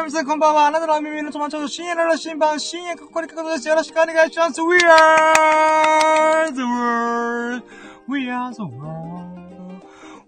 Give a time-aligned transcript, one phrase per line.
[0.00, 0.66] ー皆さんこんばんは。
[0.66, 3.68] あなたの耳の友達の深夜の新版、深夜ここにかことです。
[3.68, 4.60] よろしくお願いします。
[4.60, 7.62] We are the world.
[8.08, 9.82] We are the world.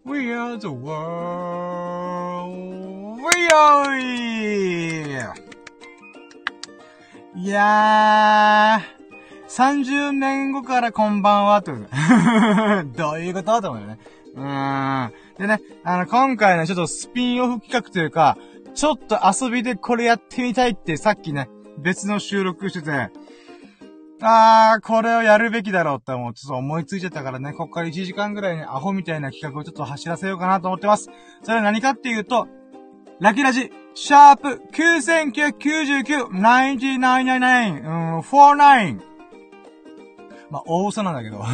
[0.05, 0.89] We are the world.
[3.21, 3.99] We are
[7.37, 11.73] いやー、30年後からこんばんは、と。
[12.97, 13.61] どういうこと？
[13.63, 13.99] と思うよね。
[14.35, 15.13] うーん。
[15.39, 18.37] でね、あの、今回ね、ちょっとスピンオフ企画というか、
[18.79, 23.11] ちょっと遊びでこれやってみたいってさっきね、別の収録してて、
[24.23, 31.11] あー、これをやるべきだろうって思う、ちょっと思いついちゃったからね、こっから1時間ぐらいね、アホみたいな企画をちょっと走らせようかなと思ってます。
[31.43, 32.47] それは何かっていうと、
[33.19, 39.01] ラキラジ、シャープ9999、9999、うん、49。
[40.51, 41.45] まあ、大嘘なんだけど。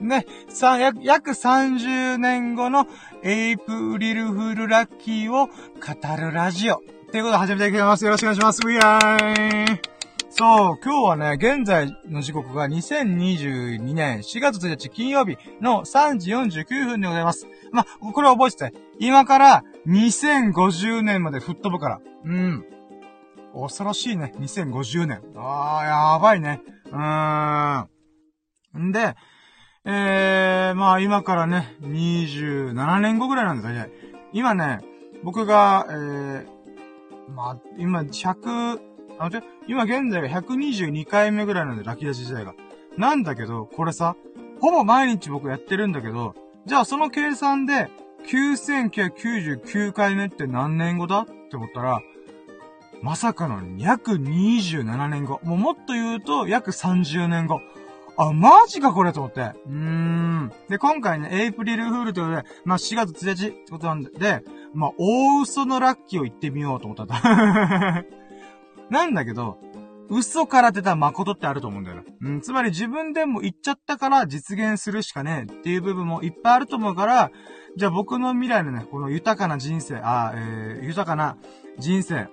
[0.00, 2.86] ね、さ、約30年後の
[3.22, 5.52] エイプリルフルラッキーを語
[6.16, 6.82] るラジオ。
[7.10, 8.04] ということで始めていきます。
[8.04, 8.60] よろしくお願いします。
[8.64, 9.80] ウィアーイ
[10.30, 17.46] そう、今日はね、現在の時刻が2022年4月1日金曜日の3時49分でございます。
[17.70, 18.72] まこれ覚えてて。
[18.98, 22.00] 今から2050年まで吹っ飛ぶから。
[22.24, 22.64] うん。
[23.54, 24.32] 恐ろしいね。
[24.36, 25.22] 2050年。
[25.36, 26.60] あー、やばいね。
[26.86, 27.86] うー
[28.76, 28.88] ん。
[28.88, 29.14] んで、
[29.86, 33.90] えー、まあ今からね、27年後ぐらいなんだ、大体。
[34.32, 34.80] 今ね、
[35.22, 36.46] 僕が、えー、
[37.34, 38.80] まあ、今100、
[39.18, 42.54] あ、じゃ、今現在が122回目ぐらいなんで、ラキ出し時代が。
[42.96, 44.16] なんだけど、これさ、
[44.60, 47.90] ほぼ毎日僕やってるんだけど、じゃあその計算で、
[48.26, 52.00] 9999回目って何年後だって思ったら、
[53.02, 55.40] まさかの約27年後。
[55.42, 57.60] もうもっと言うと、約30年後。
[58.16, 59.40] あ、マジかこれと思って。
[59.40, 60.52] うーん。
[60.68, 68.04] で、今回ね、エイプリルフールということで、まあ、4月1日ってことなんで、でまあ、大嘘のラッキーを言ってみようと思ったんだ。
[68.90, 69.58] なんだけど、
[70.10, 72.02] 嘘から出た誠ってあると思うんだよな。
[72.20, 77.30] うん、つまり自分でも言っちゃったから実現するしかねえっていう部分もいっぱいあると思うから、
[77.76, 81.36] じゃあ僕の未来のね、この豊かな人生、あ、えー、豊かな
[81.78, 82.28] 人生、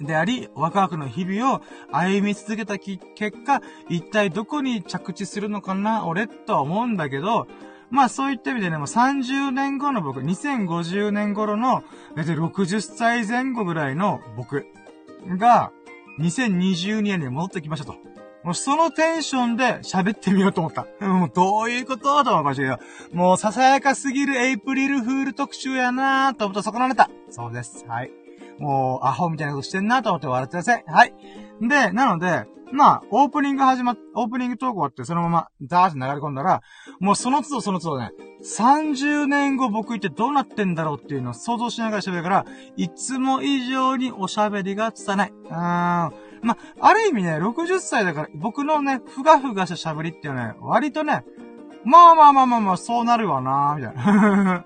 [0.00, 1.62] であり、ワクワクの日々を
[1.92, 2.98] 歩み続けた結
[3.44, 7.46] 果、一体どこに着地するのかな、俺とは思うんだけど、
[7.90, 11.84] まあそういった意味でね、もう30年後の僕、2050年頃の、
[12.16, 14.66] 大体60歳前後ぐらいの僕
[15.38, 15.70] が、
[16.20, 17.94] 2022年に戻ってきましたと。
[18.44, 20.86] もうそのテンションで喋ってみようと思った。
[21.06, 22.68] もうどういうことと思いましたけ
[23.12, 27.08] ど、もうささやかすぎるエイプリルフール特集やなーと思ったそこのネタ。
[27.30, 27.86] そうです。
[27.88, 28.23] はい。
[28.58, 30.84] もう、アホみたいなことしてんなと思って笑ってください。
[30.86, 31.14] はい。
[31.60, 36.60] で、なので、まあ、オープニング始まっ、オープニングトーク終わってそのまま、ザーって流れ込んだら、
[36.98, 38.10] もうその都度その都度ね、
[38.42, 45.30] 30年後僕ってどうなってんだろうっていうのを想像しながら喋るから、いつも以上におしゃべりがつたない。
[45.30, 45.52] うーん。
[45.52, 46.10] ま
[46.48, 51.24] あ、ある意味ね、60歳だから、僕のね、ふがふがした喋りっていうのはね、割とね、
[51.84, 54.64] まあまあまあまあまあ、そうなるわなー、みたいな。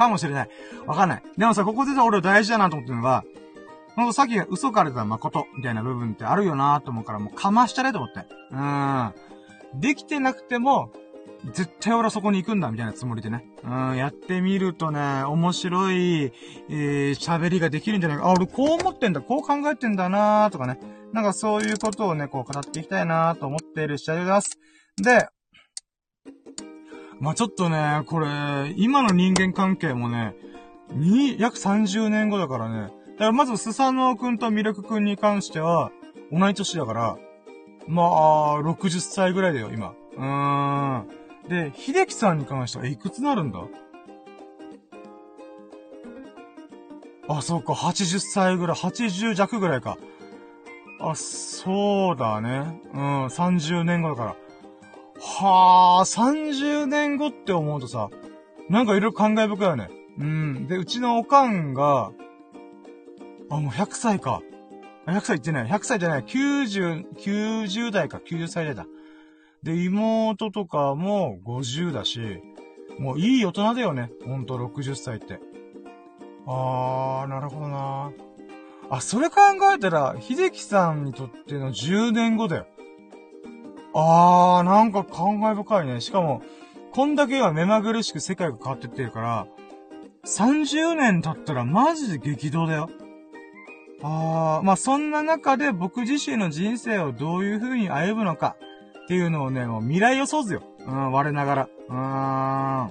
[0.00, 0.48] かもしれない。
[0.86, 1.22] わかんない。
[1.36, 3.24] でもさ、ここでさ、俺大事だなと思ってるのが、
[3.96, 8.24] ほんとさっきが嘘から出た誠みたいな部分ってあるよなと思うから、もうかましたれと思って。
[8.50, 9.80] うん。
[9.80, 10.90] できてなくても、
[11.52, 13.44] 絶対俺はそこに行くんだ、みたいなつもりでね。
[13.64, 18.26] うん、やってみるとね、面白い、えー、喋りができるんじゃないか。
[18.26, 20.78] あ、俺こう思ってんだ、こう考えてんだなーとかね。
[21.12, 24.58] なんかそういうことをね、こう語っていきたいなーと思っている試合でございます。
[25.02, 25.28] で、
[27.20, 30.34] まあ、ちょっとね、これ、今の人間関係もね、
[30.90, 32.80] に、約30年後だからね。
[32.80, 35.92] だからまず、スサノオくんとミルクくんに関しては、
[36.32, 37.18] 同い年だから、
[37.86, 39.92] まあ、60歳ぐらいだよ、今。
[40.16, 41.08] うーん。
[41.48, 43.60] で、秀樹さんに関しては、いくつなるんだ？
[47.28, 49.98] あ、そうか、80歳ぐらい、80弱ぐらいか。
[51.00, 52.80] あ、そうだね。
[52.94, 54.36] うん、30年後だから。
[55.20, 58.08] はあ、30年後って思うとさ、
[58.68, 59.90] なんかいろいろ感慨深いよね。
[60.18, 60.66] うん。
[60.66, 62.12] で、うちのおかんが、
[63.50, 64.42] あ、もう100歳か。
[65.06, 65.68] 100歳ってない。
[65.68, 66.22] 100歳じゃない。
[66.22, 68.18] 90、90代か。
[68.18, 68.86] 90歳代だ。
[69.62, 72.20] で、妹とかも50だし、
[72.98, 74.10] もういい大人だよね。
[74.24, 75.40] ほんと60歳って。
[76.46, 78.12] あー、なるほどな
[78.88, 79.36] あ、それ考
[79.74, 82.66] えたら、秀樹さんにとっての10年後だよ。
[83.94, 86.00] あー、なんか感慨深いね。
[86.00, 86.42] しかも、
[86.92, 89.46] こんだけは目まぐるしく世界が変わってってるから、
[90.24, 92.90] 30年経ったらマジで激動だよ。
[94.02, 98.56] あー、まあ、そんな中で僕自身の人生をどういう風に歩むのか
[99.04, 100.62] っていうのをね、もう未来予想図よ。
[100.86, 101.68] うん、我ながら。
[101.88, 101.96] うーん。
[101.96, 102.90] ま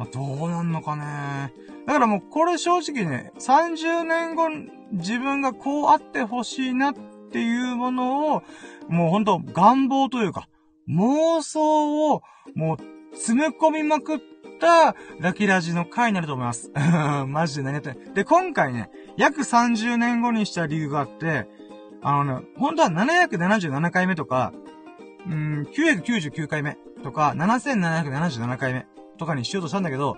[0.00, 1.52] あ、どうなんのかね。
[1.86, 4.48] だからもうこれ正直ね、30年後
[4.92, 6.94] 自分がこうあってほしいなっ
[7.30, 8.42] っていうものを、
[8.88, 10.48] もうほんと願望というか、
[10.88, 12.22] 妄想を
[12.56, 14.18] もう詰め込みまくっ
[14.58, 16.72] たラキラジの回になると思います。
[17.28, 21.48] マジで何やってで、今回ね、約30年後にした理由があって、
[22.02, 24.52] あのね、本当は777回目とか、
[25.26, 28.86] うん、999回目とか、7777回目
[29.18, 30.16] とかにしようとしたんだけど、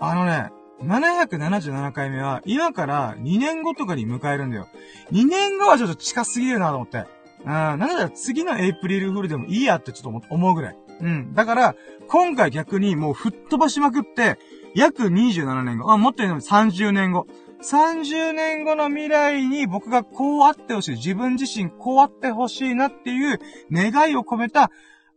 [0.00, 0.50] あのね、
[0.82, 4.68] 777回目は、今から2年後とかに迎えるんだよ。
[5.12, 7.04] 2年後はちょっと近すぎるなと思って。
[7.42, 10.76] うん、なので次のエイプリルフールでもいいやってちょっと思うぐらい。
[11.00, 11.34] うん。
[11.34, 11.74] だから、
[12.08, 14.38] 今回逆にもう吹っ飛ばしまくって、
[14.74, 17.26] 約27年後、あ、もっと言うの30年後。
[17.62, 20.96] 30年後の未来に僕がこうあってほしい。
[20.96, 23.38] 自分自身こうあってほしいなっていう
[23.70, 24.70] 願いを込めた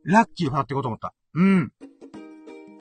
[0.04, 1.13] ラッキーを払っていこうと思った。
[1.36, 1.71] うん。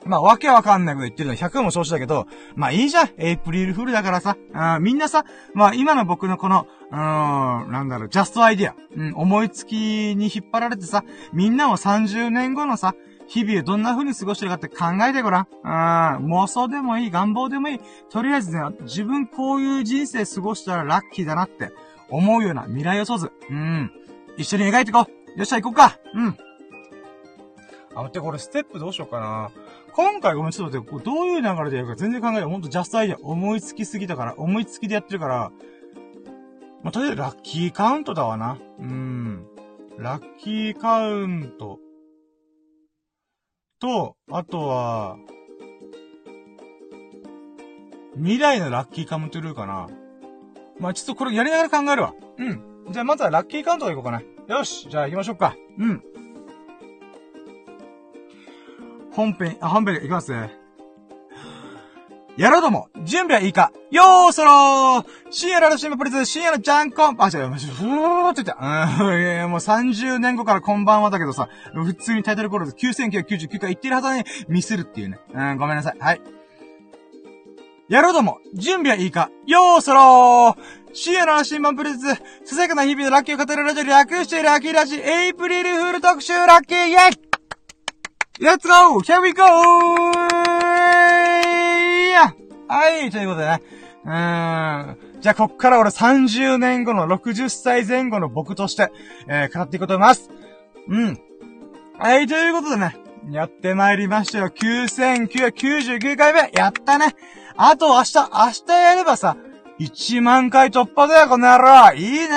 [0.05, 3.09] まあ、わけわかんないこと言ってるのは100も承知だけど、まあいいじゃん。
[3.17, 4.37] エイプリルフールだからさ。
[4.53, 8.75] あみんなさ、まあ今の僕のこの、うーん、なんだろう、ジャストアイディア。
[8.95, 12.95] うん、思いつきに引っ張られてさ、みんなも30年後のさ、
[13.27, 15.47] 日々をどんな風に過ごしてるかって考えてごらん。
[15.63, 17.79] うん、妄想でもいい、願望でもいい。
[18.09, 21.71] とりあえずね、自分こういう人生過ごしたらラッキーだなって
[22.09, 23.31] 思うような未来予想図。
[23.49, 23.91] うん。
[24.37, 25.37] 一緒に描いていこう。
[25.37, 25.97] よっしゃ、行こうか。
[26.13, 26.37] うん。
[27.95, 29.51] あ、待って、これステップどうしようかな。
[29.95, 32.43] 今回ごめん、ちょっと待って、どういう流れでやるか全然考えない。
[32.43, 35.51] ほんとジャストアイデア思いつきすぎたから、思いつきでやってるから、
[36.81, 38.57] まあ、とりあえずラッキーカウントだわな。
[38.79, 39.45] うん。
[39.97, 41.79] ラッキーカウント。
[43.79, 45.17] と、あとは、
[48.15, 49.87] 未来のラッキーカムトゥルーかな。
[50.79, 52.13] まあ、ちょっとこれやりながら考えるわ。
[52.37, 52.91] うん。
[52.91, 54.21] じゃあまずはラッキーカウントでいこうかな。
[54.47, 54.89] よし。
[54.89, 55.55] じゃあ行きましょうか。
[55.77, 56.03] うん。
[59.15, 60.63] 本編、あ、本編いきますね。
[62.35, 68.57] やろうとも、準備はいいかよーそろー深夜のラシムプリズ、深夜のジャンコンあ、違う、ふーって言った。
[69.03, 75.19] うん、いやいや、もう30年後からこんばんはだけどさ、普通にタイトルコールで9999回言ってるはずにミスるっていうね。
[75.31, 75.99] うん、ごめんなさい。
[75.99, 76.21] はい。
[77.87, 87.32] やろうとも、準備はいいかよーそろー深夜のラシムプリズ、ささやかな日々のラッキーを語るラジオ略してラッキーラジ、エイプリルフール特集ラッキーイェイ
[88.39, 88.99] Let's go!
[89.01, 89.43] Here we go!
[92.67, 93.61] はい、ということでね。
[94.05, 94.97] うーん。
[95.21, 98.91] じゃあ、こっから俺30年後の60歳前後の僕として、
[99.27, 100.31] えー、語っていこうと思います。
[100.87, 101.19] うん。
[101.99, 102.97] はい、ということでね。
[103.29, 104.47] やってまいりましたよ。
[104.49, 106.51] 9999回目。
[106.55, 107.15] やったね。
[107.55, 109.37] あと明日、明日やればさ、
[109.79, 112.29] 1万回突破だよ、この野郎いいね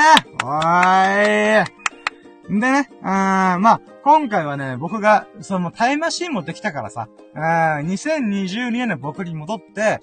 [0.45, 9.99] おーいでね、あまあ、今回はね、僕が、そのタイムマシン持ってきたからさ、あ2022年の僕に戻って、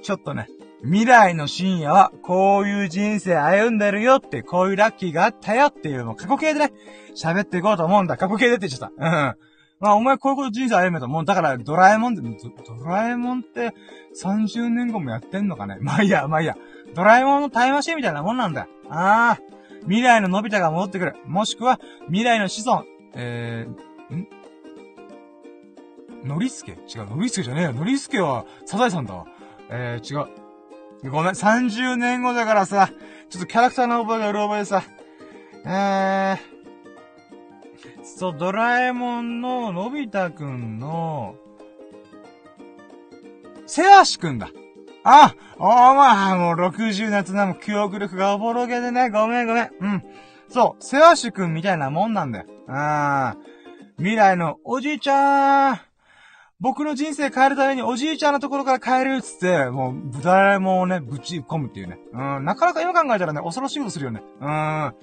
[0.00, 0.48] ちょっとね、
[0.84, 6.72] 未来の深夜は、こういう人生歩んでるよって、こういうラッキーがあったよっていうのを過去形でね、
[7.14, 8.16] 喋っていこうと思うんだ。
[8.16, 9.04] 過去形でって言っちゃった。
[9.06, 9.36] うん。
[9.80, 11.24] まあ、お前こういうこと人生歩めと思う。
[11.26, 13.74] だから、ドラえもんって、ドラえもんって
[14.18, 16.56] 30年後もやってんのかねまあいいや、まあいいや。
[16.94, 18.68] ドラえもんのタイムマシンみたいなもんなんだよ。
[18.88, 19.38] ああ。
[19.82, 21.16] 未来ののび太が戻ってくる。
[21.26, 22.84] もしくは、未来の子孫、
[23.14, 24.28] えー、ん？
[26.24, 26.72] ノリスケ？
[26.72, 27.72] 違う、ノリスケじゃねえよ。
[27.72, 29.26] ノリスケは、サザエさんだわ。
[29.70, 30.22] えー、違
[31.04, 31.10] う。
[31.10, 32.90] ごめん、30年後だからさ、
[33.30, 34.82] ちょっとキャラクターの覚えがうる覚えでさ、
[35.64, 36.38] えー、
[38.04, 41.36] そう、ドラえもんののび太くんの、
[43.66, 44.50] セワシくんだ。
[45.04, 49.70] あ、お前、もう60夏なも記憶力がおぼろげでね、ごめんごめん。
[49.80, 50.02] うん。
[50.50, 52.46] そう、セワシ君みたいなもんなんだよ。
[52.68, 53.36] あ
[53.98, 55.80] 未来のおじいちゃん。
[56.58, 61.98] 僕の人生変えるためにおじいちゃんのところから変えるっつって、もう、ぶだれもね、ぶち込むっていうね。
[62.12, 64.20] うん、なかなか今考えたらね、恐ろしいことするよね。
[64.40, 64.94] うん。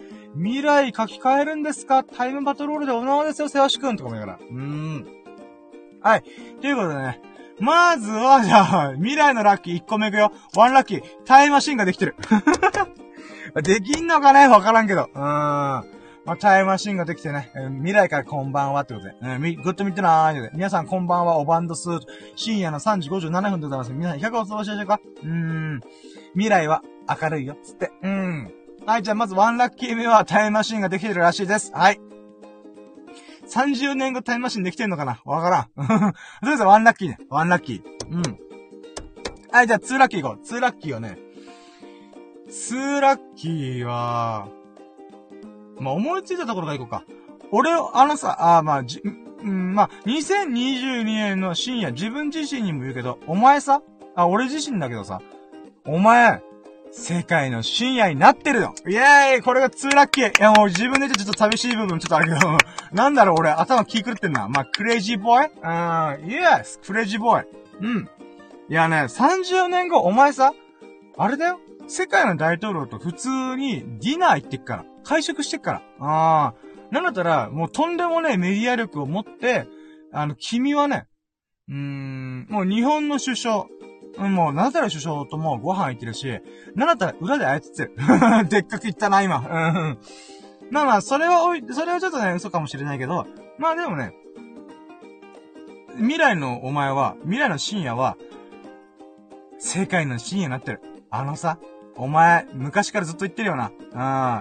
[0.43, 2.03] 未来書き換えるんですか？
[2.03, 4.39] タイムパトロールでお縄ですよ、セワシ君とかも言うから。
[4.47, 5.07] うん。
[6.01, 6.23] はい。
[6.61, 7.21] ということでね、
[7.59, 10.31] まずは、じゃあ、未来のラッキー1個目いくよ。
[10.55, 11.03] ワンラッキー。
[11.25, 12.15] タイムマシンができてる。
[13.61, 14.47] できんのかね？
[14.47, 15.09] わからんけど。
[15.13, 15.21] うーん。
[16.25, 20.51] まあ、タイムマシンができてね、えー、未来からこんばんはってことで、えー、み、グッと見てなーって。
[20.53, 21.99] 皆さんこんばんは、おバンドスー
[22.35, 23.93] 深夜の3時57分でございます。
[23.93, 24.99] 皆さんいかがお過ごしでしょうか？
[25.23, 25.81] うーん。
[26.33, 26.81] 未来は
[27.21, 27.91] 明るいよ、つって。
[28.03, 28.51] うーん。
[28.85, 31.71] はい、じゃあまずワンラッキー目はタイムマシンができてるらしいです。
[31.73, 31.99] はい。
[33.49, 35.21] 30年後タイムマシンできてんのかな？
[35.23, 35.87] わからん。
[35.87, 35.93] と
[36.43, 37.17] りあえずワンラッキーね。
[37.29, 37.81] ワンラッキー。
[38.11, 38.21] うん。
[39.49, 40.45] はい、じゃあツーラッキー行こう。
[40.45, 41.17] ツーラッキーはね、
[42.49, 44.47] ツーラッキーは、
[45.79, 47.03] まあ、思いついたところが行こうか。
[47.51, 49.01] 俺を、あのさ、あまあ、じ、
[49.43, 53.81] うん、まあ、2022年の深夜、自分自身にも言うけど、お前さ、
[54.15, 55.21] あ、俺自身だけどさ、
[55.85, 56.41] お前、
[56.91, 62.57] 世界の深夜になってるよイェーイこれが2ラッキーいやもう自分でちょっと寂しい部分ちょっとあるけど、
[62.93, 64.47] なんだろう俺頭気狂ってんな。
[64.47, 65.51] まあ、クレイジーボーイ？
[65.51, 67.47] うーん、イエスクレイジーボーイ
[67.81, 68.09] うん。
[68.69, 70.53] いやね、30年後お前さ、
[71.17, 74.85] あれだよ世界の大統領と普通にディナー行ってっから。
[75.03, 75.81] 会食してっから。
[75.99, 76.67] ああ。
[76.91, 79.67] なんだったら、もうとんでもねえメディア力を持って、
[80.11, 81.07] あの、君はね、
[81.69, 83.65] うーん、もう日本の首相、
[84.17, 86.39] もう、なだら首相ともご飯行ってるし、
[86.75, 87.95] なんだったら裏で操ってる。
[88.49, 89.37] でっかく言ったな、今。
[89.37, 89.97] うん。
[90.71, 93.27] まあまあ、それはおい、それはちょっとね、嘘かもしれないけど、
[93.57, 94.13] まあでもね、
[95.97, 98.17] 未来のお前は、未来の深夜は、
[99.59, 100.81] 世界の深夜になってる。
[101.09, 101.57] あのさ、
[101.97, 103.71] お前、昔からずっと言ってるよな。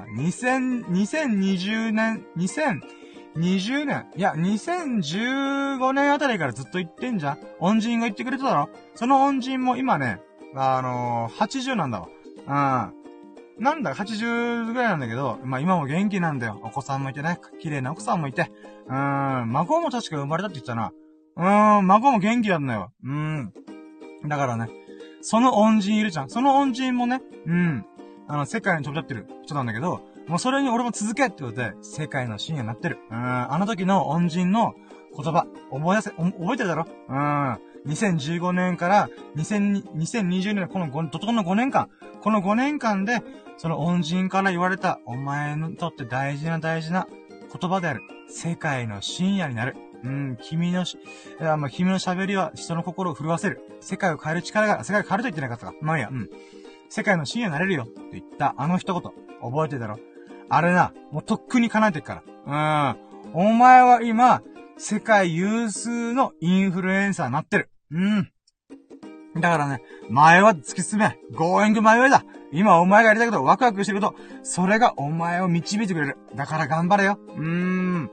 [0.07, 0.17] うん。
[0.19, 7.39] 2000、2020年、2020年、いや、2015年あたりからずっと言ってんじゃん。
[7.61, 10.21] 恩人が言ってくれただろその恩人も今ね、
[10.55, 12.09] あのー、80なんだわ。
[12.47, 13.63] うん。
[13.63, 16.61] なんだ、80ぐらいなんだけど、まあ今も元気なんだよ。
[16.63, 18.51] お子さんもいてね、綺麗な奥さんもいて。
[18.87, 18.95] うん、
[19.53, 20.93] 孫も確か生まれたって言ったな。
[21.79, 22.93] うん、孫も元気なんだよ。
[23.03, 23.53] うん。
[24.27, 24.69] だからね、
[25.28, 26.28] その恩人いるじゃん。
[26.30, 27.85] その恩人もね、うん。
[28.28, 32.99] あの、世界に飛び立ってる人なんだけど、もうそれに俺も続けってことで、世界の深夜になってる。
[33.11, 33.52] うん。
[33.52, 34.75] あの時の恩人の
[35.16, 36.87] 言葉、覚え出せ、覚えてるだろ？
[37.09, 37.59] うん。
[37.88, 41.88] 2015年から2020年この5、怒涛の5年間、
[42.21, 43.21] この5年間で、
[43.56, 47.09] その恩人から言われた、お前にとって大事な大事な
[47.52, 48.00] 言葉である。
[48.28, 49.76] 世界の深夜になる。
[50.07, 50.99] うん、君のし、
[51.41, 53.61] いや、まあ、君の喋りは人の心を震わせる。
[53.81, 55.75] 世界を変える力が、世界を変えると言ってなかったか。
[55.81, 56.31] まあいいや、うん。
[56.89, 59.03] 世界の深夜になれるよって言ったあの一言。
[59.43, 59.99] 覚えてたろ
[60.49, 62.95] あれな、もうとっくに叶えてっから。
[63.35, 63.51] うん。
[63.51, 64.43] お前は今、
[64.79, 67.71] 世界有数のインフルエンサーになってる。
[67.91, 68.31] うん。
[69.35, 71.19] だからね、前は突き進め。
[71.35, 72.25] ゴーイングマイウェイだ。
[72.53, 76.17] 今お前がやりたいこと、ワクワクしてること、それがお前を導いてくれる。
[76.35, 77.19] だから頑張れよ。
[77.37, 78.11] うーん。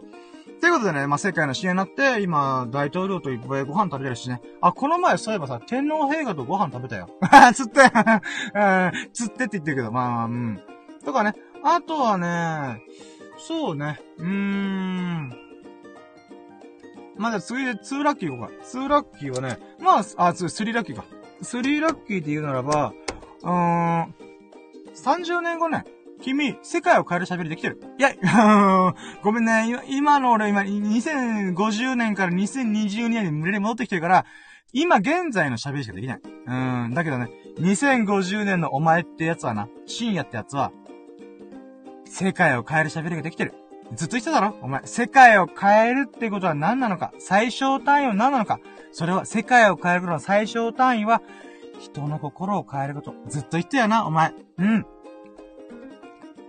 [0.64, 4.40] ということでね、まあ、世界の支援になって、今、大統領といっぱいご飯食べてるしね。
[4.62, 7.10] あ、この前そういえばさ、天皇陛下とご飯食べたよ。
[7.54, 7.82] つって
[9.12, 10.62] つってって言ってるけど、まあ、うん。
[11.04, 11.36] とかね。
[11.64, 12.82] あとはね、
[13.38, 15.34] そうね、うーん。
[17.18, 18.64] まだ次で2ラッキー行こうか。
[18.64, 20.02] 2ラッキーはね、まあ、あ、
[20.32, 21.04] 3ラッキーか。
[21.42, 22.94] 3ラッキーって言うならば、
[23.42, 24.16] うーん、
[24.96, 25.84] 30年後ね、
[26.24, 27.80] 君、世界を変える喋りできてる？
[28.00, 28.12] いや、
[29.22, 29.66] ごめんね。
[29.90, 34.26] 今の俺、今、2050年から2022年に無理に戻ってきてるから、
[34.72, 36.20] 今現在の喋りしかできない。
[36.48, 36.94] うん。
[36.94, 40.72] だけどね、2050年のお前ってやつはな、深夜ってやつは、
[42.06, 43.54] 世界を変える喋りができてる。
[43.94, 44.56] ずっと言ってただろ？
[44.62, 44.82] お前。
[44.86, 47.12] 世界を変えるってことは何なのか？
[47.20, 48.60] 最小単位は何なのか？
[48.92, 51.22] それは世界を変えることの最小単位は、
[51.80, 53.14] 人の心を変えること。
[53.28, 54.34] ずっと言ってたよな、お前。
[54.58, 54.86] うん。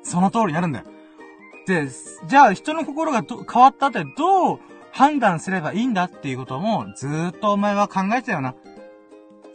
[0.04, 0.84] その通りになるんだよ。
[1.66, 1.88] で、
[2.26, 4.60] じゃあ人の心が変わったってどう
[4.92, 8.54] 判断すればいいんだっていうこともずーっとお前は考えてたよな。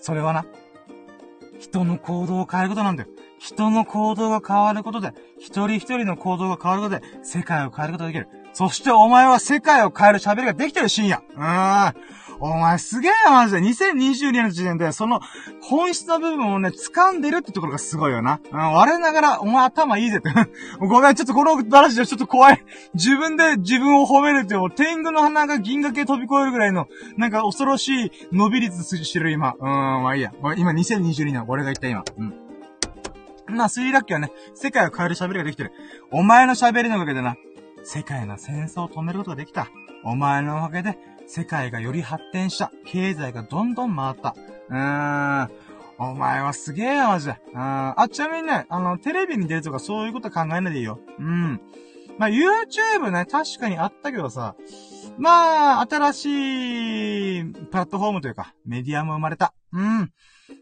[0.01, 0.45] それはな、
[1.59, 3.09] 人の行動を変えることなんだよ。
[3.37, 8.27] 人の行動が変わることで、一人一人の行動が変わることで、世界を変えることができる。
[8.53, 11.21] そしてお前は世界を変える喋りができてる深夜。
[11.35, 12.19] うーん。
[12.41, 13.59] お前すげえよ、マジで。
[13.59, 15.19] 2022年の時点で、その、
[15.61, 18.39] 本質の部分をね、掴んでるってところがすごいよな。
[18.51, 20.29] うん、我ながら、お前頭いいぜって。
[20.79, 22.63] ごめん、ちょっとこの話じゃちょっと怖い。
[22.93, 26.87] 自分で自分を褒めるって、天狗の花が銀河系飛び越えるぐらいの、
[27.17, 29.55] なんか恐ろしい伸び率してる今。
[29.59, 30.31] うん、まあいいや。
[30.55, 32.03] 今2022年、俺が言った今。
[32.17, 32.49] うん。
[33.49, 35.71] まあ、スリーラッキーはね、世界を変える喋りができてる。
[36.11, 37.35] お前の喋りのおかげでな、
[37.91, 39.67] 世界の戦争を止めることができた。
[40.03, 42.71] お前のおかげで、世界がより発展した。
[42.85, 44.35] 経済がどんどん回った。
[44.69, 45.51] うーん。
[45.97, 47.41] お前はすげえよ、マジで。
[47.51, 47.59] うん。
[47.99, 50.99] あ、ちなみにね、あの、テレビに出るとかそういうこと考えないでいいよ。
[51.17, 51.59] うん。
[52.19, 54.53] まあ、YouTube ね、確かにあったけどさ、
[55.17, 59.55] まあ、新しい、プラットフォームというか、メディアも生まれた。
[59.73, 60.11] うん。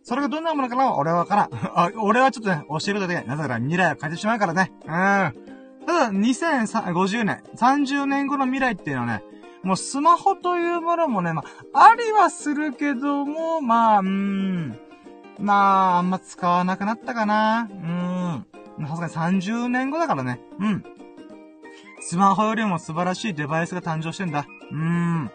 [0.01, 1.49] それがどんなものかな俺はわからん。
[1.75, 4.71] あ、俺はちょっとね、教えるだけ、なぜなら未来を変えてしまうからね。
[4.85, 5.56] うん。
[5.87, 9.23] ただ、2050年、30年後の未来っていうのはね、
[9.63, 14.79] もうスマホというものもね、まあ、ありはするけども、まあ、うーん。
[15.39, 17.69] まあ、あんま使わなくなったかな。
[17.71, 18.45] うん。
[18.85, 20.41] さすがに30年後だからね。
[20.59, 20.83] うん。
[22.01, 24.45] スマホよりも素晴らしいデバイスが誕生してんだ。
[24.71, 25.31] うん。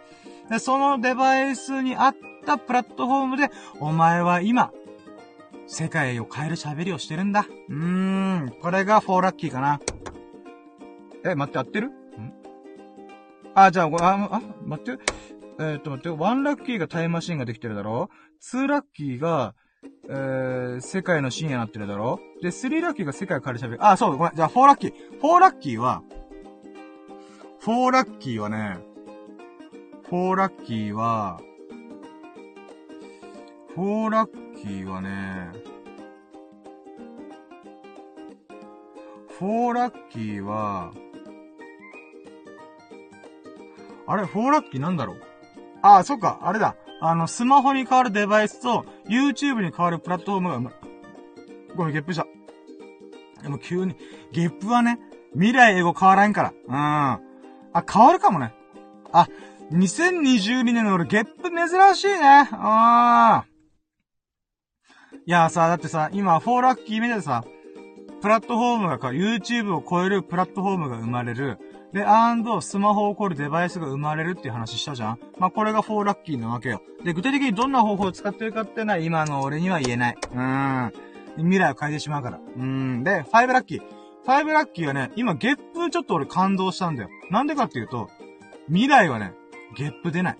[0.50, 4.70] で、そのデバイスに合ったプラットフォームで、お前は今、
[5.66, 7.46] 世界を変える喋りをしてるんだ。
[7.68, 8.54] うーん。
[8.60, 9.80] これが4ラッキーかな。
[11.24, 11.88] え、待って、合ってる？
[11.88, 11.92] ん？
[13.54, 15.02] あ、じゃあ、あ、あ、待って。
[15.58, 18.08] えー、っと待って、1ラッキーがタイムマシンができてるだろ
[18.42, 19.54] ?2 ラッキーが、
[20.08, 22.18] えー、世界の深夜になってるだろ？
[22.40, 23.76] で、3ラッキーが世界を変える喋り。
[23.80, 24.34] あ、そう、ごめん。
[24.34, 24.94] じゃあ4ラッキー。
[25.20, 26.02] 4ラッキーは、
[27.64, 28.78] 4ラッキーはね、
[30.10, 31.40] 4ラッキーは、
[33.76, 35.52] 4ラッキーはね、
[39.38, 40.92] 4ラッキーは、
[44.06, 45.22] あれ、4ラッキーなんだろう？
[45.82, 46.76] ああ、そっか、あれだ。
[47.00, 50.74] あの、スマホに変わるデバイスと、YouTube に変わるプラットフォームがうまい。
[51.74, 52.26] ごめん、ゲップした。
[53.42, 53.96] でも急に、
[54.32, 54.98] ゲップはね、
[55.32, 56.52] 未来英語変わらんから。
[56.68, 56.74] うん。
[56.74, 58.54] あ、変わるかもね。
[59.12, 59.26] あ、
[59.72, 62.48] 2022年の俺、ゲップ珍しいね。
[62.52, 63.46] ああ。
[65.26, 67.44] いやさ、だってさ、今、フォーラッキー目でさ、
[68.20, 71.58] プラットフォームがか、YouTube を超えるプラットフォームが生まれる。
[71.92, 76.82] で、アンド、スマホを超えるデバイスが生まれるっていう話したじゃんまあ、これが4ラッキーなわけよ。
[77.04, 80.16] で、具体的にどんな方法を使ってるかってのは今の俺には言えない。
[80.32, 80.92] うーん。
[81.36, 82.38] 未来を変えてしまうから。
[82.38, 83.04] うーん。
[83.04, 83.82] で、5ラッキー。
[84.26, 87.10] 5ラッキーはね、今ゲップちょっと俺感動したんだよ。
[87.30, 88.08] なんでかっていうと、
[88.68, 89.34] 未来はね、
[89.76, 90.36] ゲップ出ない。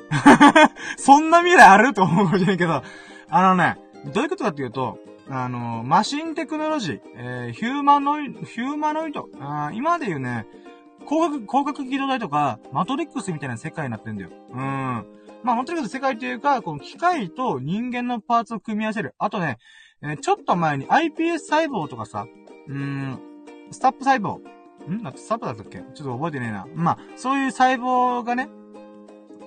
[0.96, 2.82] そんな未来あると思うかもしれないけど、
[3.28, 3.78] あのね、
[4.12, 10.46] どういうことかっていうと、あの、マシンテクノロジー、えー、ヒューマノイ、ヒューマノイド、あ今で言うね、
[11.08, 14.30] 広角、広角機動隊とか、マトリックスみたいな世界になってんだよ。
[14.50, 14.58] うん。
[15.42, 19.14] まあ、マトリックス世界っていうか、この機械と人間のパーツを組み合わせる。
[19.18, 19.58] あとね、
[20.02, 22.26] えー、ちょっと前に iPS 細胞とかさ、
[22.68, 23.18] うーん、
[23.70, 24.38] スタップ細胞。
[24.90, 25.02] ん？
[25.02, 25.78] だってスタップだったっけ？
[25.78, 26.66] ちょっと覚えてねえな。
[26.74, 28.48] まあ、そういう細胞がね、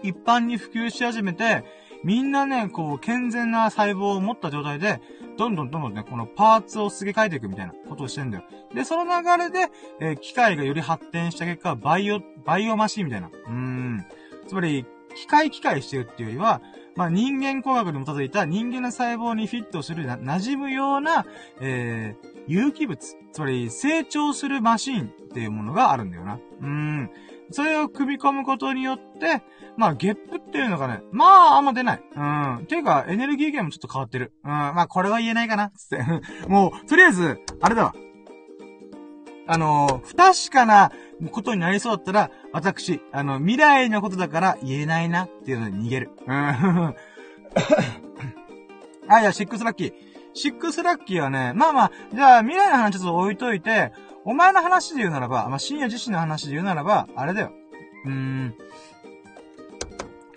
[0.04, 1.64] 一般に普及し始めて、
[2.04, 5.02] みんなね、こう、健全な細胞を持った状態で、
[5.38, 8.44] どんどんどんどんね、このパーツをすげ替えていくみたいなことをしてんだよ。
[8.74, 13.30] で、その流れで、えー、機械がより発展した結果、バイオ、バイオマシンみたいな。
[13.48, 14.06] うん。
[14.48, 16.62] つまり、機械機械してるっていうよりは、
[16.96, 21.25] まあ、人間工学に基づいた人間の細胞にフィットするな、馴染むような、
[21.60, 23.18] えー、有機物。
[23.31, 26.36] つまり、成長するマシンっていうものがあるんだよな。
[26.36, 27.10] うーん。
[27.51, 29.42] それを組み込むことによって、
[29.77, 32.03] まあ、ゲップっていうのがね、まあ、あんま出ない。
[32.16, 32.20] う
[32.64, 32.66] ん。
[32.68, 34.34] ていうか、エネルギー源もちょっと変わってる。
[34.44, 34.51] うん。
[34.51, 35.72] まあ、これは言えないかな。
[35.72, 36.03] つって。
[36.48, 37.94] もう、とりあえず、あれだわ。
[39.48, 40.92] あのー、不確かな
[41.31, 46.10] ことになりそうだったら、私、あの、未来のことだから言えないなっていうので逃げる。
[46.25, 46.34] うん。
[49.08, 49.94] あ、いや、シックスラッキー。
[50.34, 53.94] シックスラッキーはね、まあまあ、じゃあ未来の話ちょっと置いといて、
[54.25, 57.51] お前の話で言うならば、まあ、深夜自身の話で言うならば、あれだよ。
[58.05, 58.55] うーん。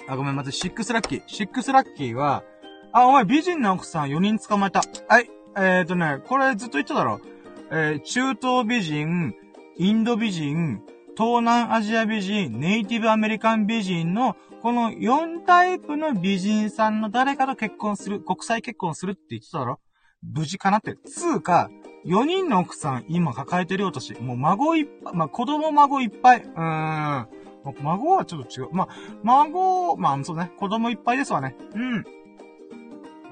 [0.06, 1.22] あ、ごめん、まず、シックスラッキー。
[1.26, 2.44] シックスラッキーは、
[2.92, 4.82] あ、お前、美人な奥さん4人捕まえた。
[5.08, 5.30] はい。
[5.56, 7.20] えーとね、これずっと言っただろ。
[7.70, 9.34] えー、中東美人、
[9.76, 10.82] インド美人、
[11.16, 19.80] 東南アジア美人、ネイティブアメリカン美人の、この4タイプの美人さんの誰かと結婚する、国際結婚するって言ってただろ
[20.22, 20.96] 無事かなって。
[21.06, 21.70] つうか、
[22.08, 26.42] 4人の奥さん今抱えてるよとし、もう孫いっぱい、まあ、子供孫いっぱい。
[26.42, 27.28] うーん。
[27.82, 28.68] 孫はちょっと違う。
[28.72, 28.88] まあ、
[29.22, 30.50] 孫、まあ、そうね。
[30.58, 31.54] 子供いっぱいですわね。
[31.74, 32.04] うん。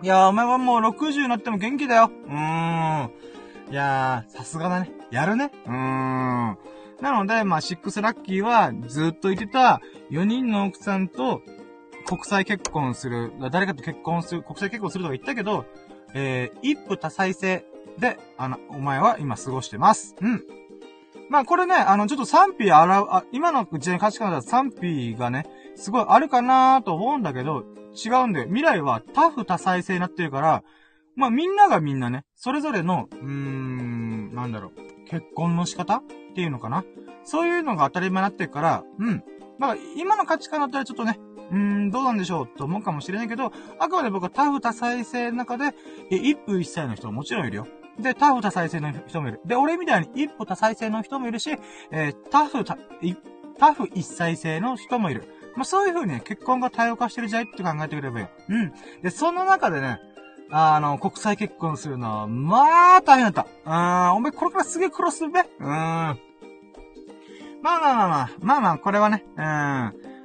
[0.02, 2.10] いやー、お前はもう60になっても元気だよ。
[2.26, 3.10] うーん。
[3.70, 4.90] いやー、さすがだね。
[5.10, 5.50] やるね。
[5.64, 6.58] うーん。
[7.00, 11.40] なので、まあ、シックスラッキーは、ずっと言ってた、4人の奥さんと、
[12.06, 15.64] 国際結婚する、誰かと結婚する、国際結婚するとか言ったけど、
[16.14, 17.64] えー、一夫多妻制
[17.98, 20.14] で、あの、お前は今過ごしてます。
[20.20, 20.42] うん。
[21.28, 28.46] まあこれね、あの、ちょっと賛否あら、あ、今の時代の価値観だと賛否がね、すごいあるかなと思うんだけど、違うんだよ。
[28.46, 30.62] 未来は多夫多妻制になってるから、
[31.16, 36.02] まあみんながみんなね、それぞれの、うーん、なんだろう、結婚の仕方っ
[36.34, 36.84] ていうのかな。
[37.24, 39.24] そういうのが当たり前になってるから、うん。
[39.58, 41.18] まあ今の価値観だったらちょっとね、
[41.50, 45.74] うーん、どうなんでしょうと思うかもしれないけど、あくまで僕は多夫多妻制の中で、
[46.10, 47.66] え、一夫一妻の人ももちろんいるよ。
[47.98, 49.40] で、多夫多妻制の人もいる。
[49.44, 51.56] で、俺みたいに一夫多妻制の人もいるし、
[51.90, 52.76] えー、多夫多、
[53.58, 55.24] 多夫一妻制の人もいる。
[55.56, 58.30] まあ、そういう風にね、結婚が多様化してる時代って考えてくればいいよ。
[58.48, 58.72] うん。
[59.02, 59.98] で、その中でね、
[60.50, 64.10] あの、国際結婚するのは、まあ、大変だった。
[64.10, 65.40] うん、お前これからすげえ苦労するべ。
[65.40, 65.46] うん。
[65.66, 66.18] まあ
[67.62, 69.42] まあまあまあ、まあまあ、これはね、うん。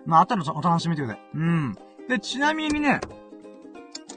[0.06, 1.26] まあ、後のお楽しみということで。
[1.36, 1.78] うん。
[2.10, 3.00] で、ちなみにね、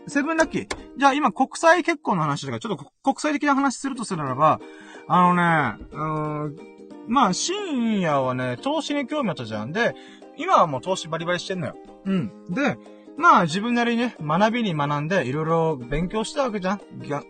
[0.07, 0.69] セブンラッキー。
[0.97, 4.61] じゃあ今国際結婚の話だから、ちょっと国際的な話するとするならば、
[5.09, 6.57] あのね、うーん、
[7.09, 9.73] まあ、深夜はね、投資に興味あったじゃん。
[9.73, 9.95] で、
[10.37, 11.77] 今はもう投資バリバリしてんのよ。
[12.07, 12.33] うん。
[12.51, 12.79] で、
[13.17, 16.81] まあ自分なりにね、学びに学んでいろいろ勉強したわけじゃん。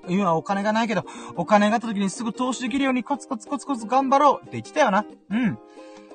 [0.09, 1.05] 今はお金がないけど、
[1.37, 5.05] お金があった時にすぐ投資できるようにコツコツコツコツ頑張ろうって言ってたよな。
[5.31, 5.59] うん。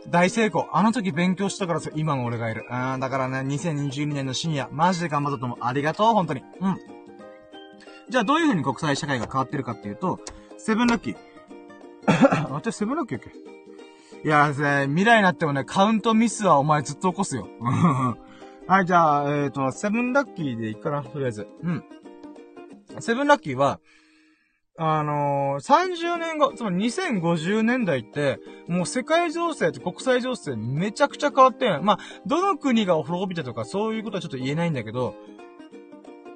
[0.08, 0.68] 大成功。
[0.72, 2.66] あの時勉強したからさ、今の俺がいる。
[2.70, 5.58] うん、だからね、2022年の深夜、マジで頑張ったと思う。
[5.62, 6.44] ありがとう、本当に。
[6.62, 6.78] うん。
[8.10, 10.20] じゃあ、どういう風に国際社会が変わってるかっていうと、
[10.58, 11.18] セブンラッキー。
[12.52, 13.32] 私、セブンラッキーやっ
[14.24, 14.28] け？
[14.28, 17.48] いや、未来になってもね、カウントミスはお前ずっと起こすよ。
[18.68, 21.48] はい、じゃあ、えっ、ー、と、セブンラッキーでいいかな、とりあえず。
[21.64, 21.84] うん。
[23.00, 23.80] セブンラッキーは、
[24.82, 28.40] あのー、30年後、つまり2050年代って、
[28.70, 31.84] もう世界情勢と国際情勢めちゃくちゃ変わってん。
[31.84, 35.16] まあ、どの国が滅びたとかそういうことはちょっと言えないんだけど、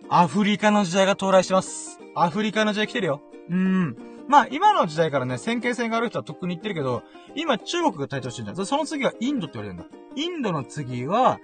[0.10, 2.02] アフリカの時代が到来してます。
[2.16, 3.22] アフリカの時代来てるよ。
[3.50, 3.96] うん。
[4.28, 7.04] まあ、今の時代からね、先見性がある人はとっくに言ってるけど、
[7.36, 8.66] 今中国が台頭してるんだ。
[8.66, 9.86] その次はインドって言われるんだ。
[10.18, 11.40] インドの次は、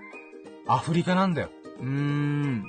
[0.68, 1.50] アフリカなんだよ。
[1.80, 2.64] うーん。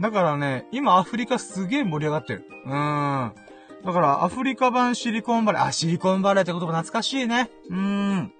[0.00, 2.48] だからね、今アフリカすげえ盛り上がってる。
[2.64, 3.45] うーん。
[3.86, 7.48] だから、アフリカ版シリコンバレー、あ、シリコンバレーって言葉懐かしいね。
[7.70, 8.32] うーん。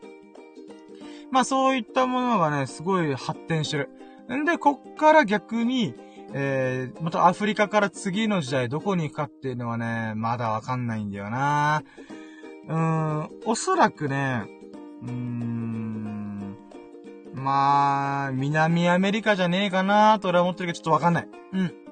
[1.30, 3.90] まあ、そういったものがね、すごい発展してる。
[4.36, 5.94] んで、こっから逆に、
[6.32, 11.84] えー、またアフリカから次の時代どこに行くかっていうのはね、まだわかんないんだよな
[12.68, 14.46] うーん、おそらくね、
[15.02, 16.56] うーん、
[17.34, 21.28] まあ、南アメリカじゃねえかなと俺は思ってるけど、ちょっとわかんない。
[21.52, 21.85] うん。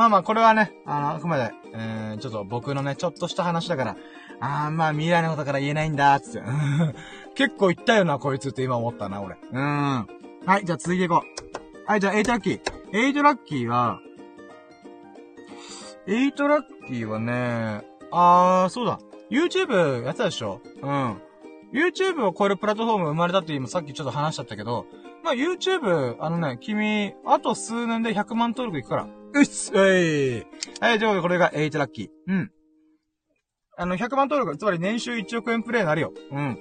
[0.00, 3.96] まあまあ、これはね、あの、あくまで、えー、ちょっと僕のね、ちょっとした話だから、
[4.40, 6.48] あー、まあ未来のことから言えないんだ、つって。
[7.36, 9.36] 結構言ったよな、こいつって今思ったな、俺。
[9.52, 10.06] うん。
[10.46, 11.86] はい、じゃあ続いていこう。
[11.86, 12.60] はい、じゃあ8ラッキー。
[12.92, 14.00] 8ラッキーは、
[16.06, 19.00] 8ラッキーはね、あー、そうだ。
[19.30, 20.62] YouTube やってたでしょ？
[20.80, 21.22] うん。
[21.74, 24.86] YouTube を超えるプラットフォーム生まれたって今さっきちょっと話しちゃったけど、
[25.22, 29.08] まあ、YouTube、あのね、君、あと数年で100万登録いくから。
[29.32, 30.46] うっす、えい。
[30.80, 32.08] はい、ということでこれが8ラッキー。
[32.26, 32.50] うん。
[33.76, 36.12] あの、100万登録、つまり年収1億円プレイになるよ。
[36.32, 36.58] うん。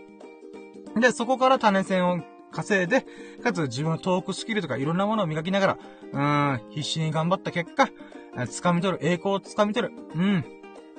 [1.02, 2.20] で、そこから種銭を
[2.52, 3.06] 稼いで、
[3.44, 5.78] かつ自分のトークスキルとかいろんなものを磨きなが
[6.14, 7.90] ら、うん、必死に頑張った結果、
[8.36, 9.94] 掴み取る、栄光を掴み取る。
[10.16, 10.46] うん。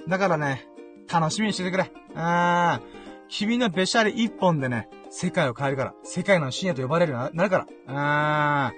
[0.09, 0.67] だからね、
[1.11, 1.93] 楽しみにしててくれ。
[2.15, 2.81] うん。
[3.29, 5.95] 君のべしゃり一本でね、世界を変えるから。
[6.03, 7.67] 世界の深夜と呼ばれるようになるから。
[7.89, 8.77] うん。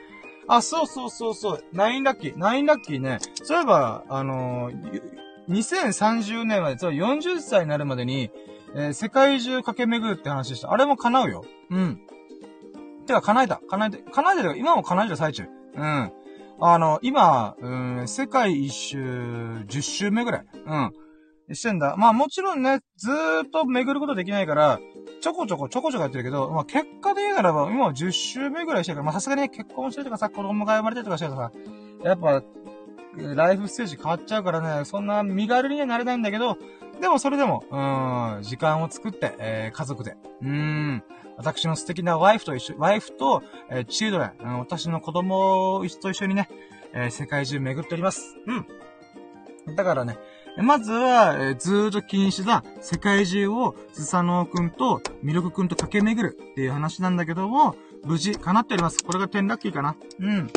[0.49, 1.65] あ、そうそうそうそう。
[1.73, 2.39] ナインラッキー。
[2.39, 3.19] ナインラッキーね。
[3.43, 5.03] そういえば、あのー、
[5.49, 8.31] 2030年まで、つまり40歳になるまでに、
[8.75, 10.73] えー、世界中駆け巡るって話でした。
[10.73, 11.45] あれも叶うよ。
[11.71, 12.01] うん。
[13.07, 13.61] てか、叶えた。
[13.69, 15.45] 叶えて、叶えてる今も叶えてる最中。
[15.75, 16.13] うん。
[16.61, 17.69] あの、今、う
[18.03, 20.45] ん、世界一周、10周目ぐらい。
[20.55, 20.93] うん。
[21.53, 21.97] してんだ。
[21.97, 24.81] まあもちろんね、ずーっと巡ることできないから、
[25.21, 31.53] ちょこちょこちょこちょこやってるけど、まあ結果で言うならば、今は10周目ぐらいしてるから、まあさすがに結婚してるとかさ、子供が生まれてるとかしてるとさ、
[32.05, 32.43] やっぱ、
[33.17, 36.57] ライフステージ変わっちゃうからね、そんな身軽にはなれないんだけど、
[37.01, 41.03] でもそれでも、うん、時間を作って、えー、家族で、うん、
[41.37, 46.49] 私の素敵なワイフと一緒、ワイフと、えー、チルドレン、私の子供と一緒にね、
[46.95, 48.37] えー、世界中巡っております。
[48.47, 49.75] うん。
[49.77, 50.19] だからね、
[50.59, 59.03] まずは、えー、ずーっと気にしてた世界中をスサノオくんとミルクくんと駆け巡るっていう話なんだけども、無事叶っております。
[59.03, 59.97] これが10ラッキーかな。
[60.21, 60.51] うん。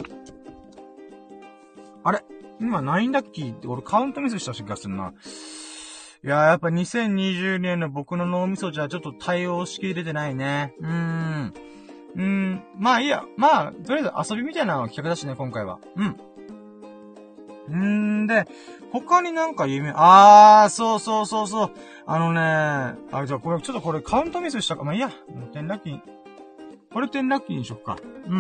[2.04, 2.24] あれ？
[2.60, 5.14] 今9ラッキーって俺カウントミスした気がするな。
[6.24, 10.74] いやー、やっぱ2020年の僕の脳みそじゃちょっと対応しきれてないね。
[10.80, 11.54] うーん。
[12.16, 12.64] うーん。
[12.78, 13.24] まあいいや。
[13.38, 15.80] まあ、とりあえず遊びみたいな企画だしね、今回は。
[15.96, 16.18] うん。
[17.70, 18.48] んーで、
[19.02, 21.72] 他になんか夢、あー、そうそうそうそう。
[22.06, 22.40] あのね、
[23.12, 24.86] あ、じゃあこれ、ちょっとこれカウントミスしたか。
[24.86, 25.12] まあいいや。
[25.54, 26.00] 10ラッキー。
[26.94, 27.98] これ10ラッキーにしよっか。
[28.28, 28.40] うん。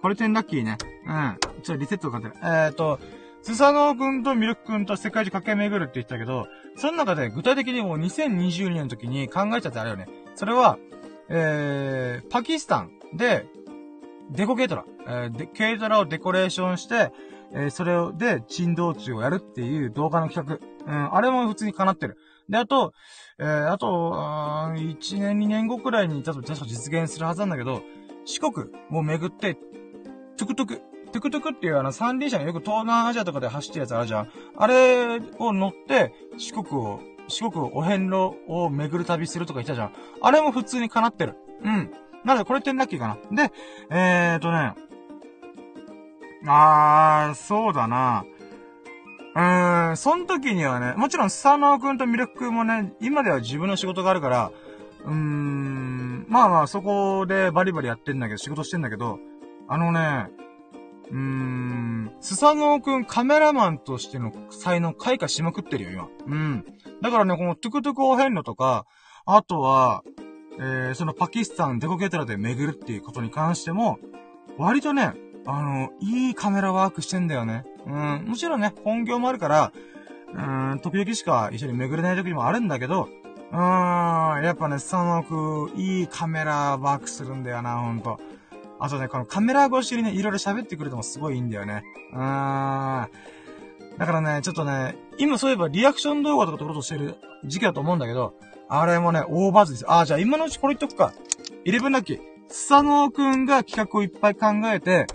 [0.00, 0.78] これ10ラッキーね。
[1.06, 1.62] うん。
[1.62, 2.42] ちょリセットかかってる。
[2.42, 2.98] えーと、
[3.42, 10.08] スサノオくんとミルクくんと世界中駆け巡るって言ったけど、その中で具体的にもう2020年の時に考えちゃってあれよね。
[10.36, 10.78] それは、
[11.28, 13.46] えー、パキスタンで、
[14.30, 14.84] デコ軽トラ。
[15.06, 17.12] えー、で、軽トラをデコレーションして、
[17.52, 20.58] えー、それを、で、珍道中をやるっていう動画の企画。
[20.86, 22.18] うん、あれも普通に叶ってる。
[22.48, 22.92] で、あと、
[23.38, 27.82] えー、あと、あ1年、2年後くらいに、ちょっと確か実現するはずなんだけど、
[28.24, 29.56] 四国を巡って、
[30.36, 30.82] トゥクトゥク、
[31.12, 34.30] トゥクトゥクっていうあの三輪車がよく東南アジアとかで走ってるやつあるじゃん。
[34.56, 39.92] あれを乗って、四国を、四国お遍路を巡る旅するとか言ったじゃん。
[40.20, 41.36] あれも普通に叶ってる。
[41.62, 41.90] うん。
[42.24, 43.46] なので、これってラッキーかな。
[43.46, 43.52] で、
[43.90, 44.74] えーとね、
[46.46, 48.24] あー、そうだな。
[49.34, 54.52] うーん、その時にはね、もちろん、スサノオくんとミルクくんもね、今では自分の仕事があるから、
[55.04, 59.18] うーん、まあまあ、そこでバリバリやってんだけど、仕事してんだけど、
[59.68, 60.28] あのね、
[61.10, 66.08] うーん、スサノオくんカメラマンとしての才能開花しまくってるよ、今。
[66.26, 66.64] うん。
[67.02, 68.86] だからね、このトゥクトゥクお遍路とか、
[69.26, 70.02] あとは、
[70.58, 73.98] えー、そのパキスタンデコケトラで巡るっていうことに関しても、
[74.58, 75.12] 割とね、
[75.46, 77.64] あの、いいカメラワークしてんだよね。
[77.86, 79.72] うん、もちろんね、本業もあるから、
[80.34, 83.08] うーん、時々しか一緒に巡れない時もあるんだけど、
[83.52, 88.18] うーん、やっぱね、そのくん、いいカメラワークするんだよな、ほんと。
[88.78, 91.84] あとね、このカメラ越しにね、いろいろ喋ってくれてもすごいいいんだよね。
[92.12, 93.08] うーん。
[93.98, 98.34] だからね、ちょっとね、今そういえばリアクション動画とか撮ろうとしてる時期だと思うんだけど、
[98.68, 99.84] あれもね、大バズです。
[99.88, 101.14] あ、じゃあ今のうちこれ言っとくか。
[101.64, 102.20] イレブンラッキー。
[102.48, 105.06] スサノーくんが企画をいっぱい考えて、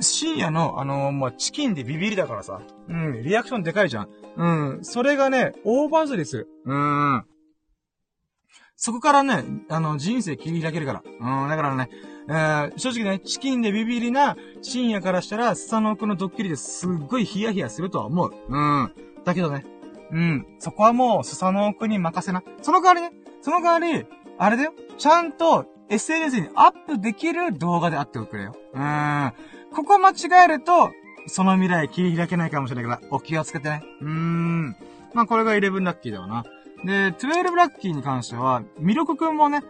[0.00, 2.60] 深夜の、あのー、まあ、チキンでビビりだからさ。
[2.88, 4.08] うん、リアクションでかいじゃん。
[4.36, 6.48] うん、それがね、大バズりする。
[6.64, 7.24] うん。
[8.76, 11.02] そこからね、あの、人生切り開けるから。
[11.04, 11.90] うん、だからね、
[12.28, 18.32] えー、正直ね、チキンでビビりな深夜からしたら、スサノーくんのドッキリですっごいヒヤヒヤするとは思う。
[18.48, 18.92] うん。
[19.24, 19.64] だけどね、
[20.12, 20.46] うん。
[20.58, 22.42] そこはもう、スサノーくんに任せな。
[22.62, 24.06] その代わりね、その代わり、
[24.38, 24.74] あれだよ。
[24.96, 28.54] ちゃんと、SNS にアップできる動画であっておくれよ。
[28.74, 29.32] うん。
[29.72, 30.92] ここ間違えると、
[31.26, 33.82] その未来切り開けないかもしれないから、お気をつけてね。
[34.00, 34.76] うーん。
[35.14, 36.44] まあ、これが11ラッキーだわな。
[36.84, 39.62] で、12ラッキーに関しては、ミルクくんもね、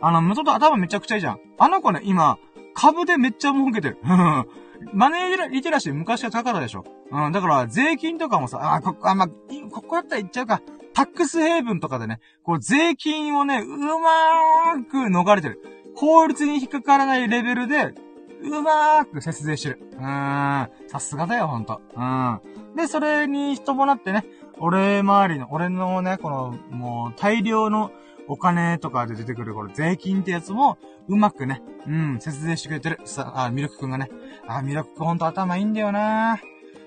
[0.00, 1.40] あの、元と頭めちゃくちゃいいじゃん。
[1.58, 2.38] あの子ね、今、
[2.74, 3.98] 株でめっちゃ儲けてる。
[4.92, 6.84] マネーリテラシー昔は高かったでしょ。
[7.10, 9.28] うん、だから税金とかもさ、あ、こ、あ、まあ
[9.70, 10.60] ここだったら言っちゃうか。
[10.92, 15.60] タックスヘイブンとかでね、こう税金をね、うまーく逃れてる。
[15.96, 17.94] 法律に引っかからないレベルで、
[18.44, 19.78] うまーく節税してる。
[19.92, 20.70] うーん。
[20.88, 21.80] さすがだよ、ほんと。
[21.96, 22.40] うん。
[22.76, 24.24] で、それに伴ってね、
[24.58, 27.90] 俺周りの、俺のね、この、もう、大量の
[28.28, 30.78] お金とかで出てくる、この税金ってやつも、
[31.08, 33.00] うまくね、うん、節税してくれてる。
[33.04, 34.10] さ、あ、ミルクくんがね。
[34.46, 36.38] あ、ミルクくんほんと頭いいんだよな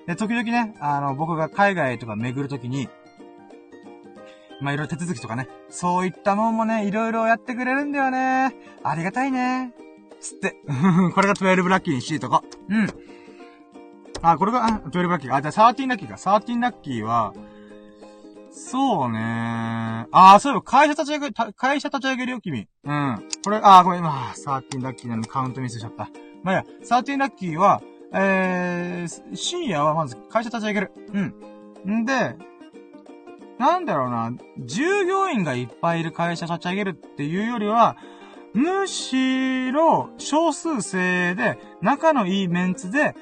[0.06, 2.88] で、時々ね、あの、僕が海外とか巡るときに、
[4.60, 8.54] まあ、いろいろ手続きとかね、そういったもんもね、いろいろやってくれるんだよね。
[8.82, 9.72] ありがたいね。
[10.20, 10.56] つって。
[11.14, 12.42] これが12ラッキーにしいとこ。
[12.68, 12.88] うん。
[14.22, 15.34] あ、これが、あ、12ラッキー。
[15.34, 16.14] あ、じゃあ13ラッキーか。
[16.14, 17.32] 13ラッキーは、
[18.50, 22.66] そうねあ、そういえば会社立ち上げ、会社立ち上げるよ、君。
[22.84, 23.28] うん。
[23.44, 26.08] これ、あ、ごめん、今、13ラッキーなのカウントミスしちゃった。
[26.42, 30.92] まあ、いや、13ラッキーは、えー、深夜はまず会社立ち上げる。
[31.86, 32.00] うん。
[32.00, 32.36] んで、
[33.58, 37.96] なんだろうな、従業員がいっぱいいる会社立ち上げるっていうよりは、
[38.58, 43.14] むしろ、少数制で、仲のいいメンツで、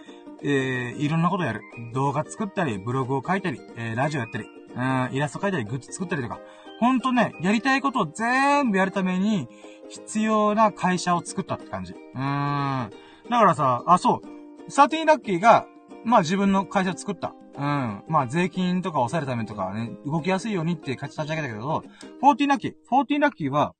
[0.42, 1.61] えー、いろんなことやる。
[1.92, 6.40] 動画作ったり、ブログを書いたり、えー、ラジオやったり、うん、イラスト書いたり、グッズ作ったりとか。
[6.81, 9.46] ほんとね、やりたいことを全部やるために、
[9.90, 11.92] 必要な会社を作ったって感じ。
[11.92, 12.90] うーん。
[13.29, 14.22] だからさ、あ、そ
[14.66, 14.70] う。
[14.70, 15.66] サーティンラッキーが、
[16.05, 17.35] まあ自分の会社を作った。
[17.59, 18.05] うん。
[18.09, 21.85] まあ税金とか抑えるためとかね、動きやすいようにって立ち上げたけど、
[22.20, 22.75] フォーティンラッキー。
[22.88, 23.75] フォーティンラッキーは、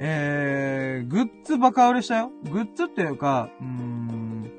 [0.00, 2.30] えー、グッズバカ売れしたよ。
[2.50, 4.50] グッズっていうか、うーん、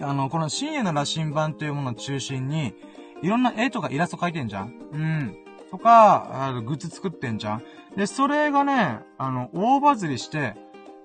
[0.00, 2.74] あの、この深夜の羅針盤というものを中心に、
[3.22, 5.36] いろんな絵とかイラスト描いてんじゃんうん。
[5.70, 7.62] とか、あ、グッズ作ってんじゃん
[7.96, 10.54] で、それがね、あの、大バズりして、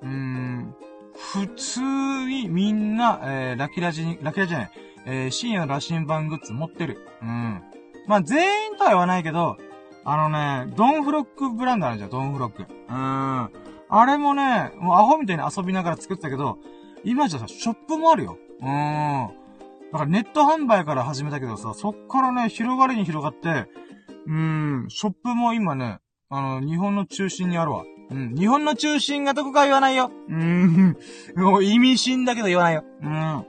[0.02, 0.76] うーん、
[1.16, 1.82] 普通
[2.28, 4.72] にみんな、えー、ラキラジに、ラキラジじゃない、
[5.06, 7.06] えー、深夜の羅針盤グッズ持ってる。
[7.22, 7.62] うん。
[8.08, 9.58] まあ、全員とは言わないけど、
[10.04, 12.64] あのね、ドンフロックブランドあるじゃん、ドンフロック。
[12.64, 13.52] うーん。
[13.92, 16.58] あれもね、もうアホみたいに遊びながら作ったけど、
[17.04, 18.38] 今じゃさ、ショップもあるよ。
[18.62, 19.28] うーん。
[19.92, 23.70] だからネット販売から始めたけどさ、そっからね、広がりに広がって、
[24.28, 27.84] うーん、ショップも今ね、あの、日本の中心にあるわ。
[28.12, 28.36] うん。
[28.36, 30.12] 日本の中心がどこか言わないよ。
[30.30, 30.98] うーん。
[31.36, 32.84] もう意味深だけど言わないよ。
[33.02, 33.46] うん。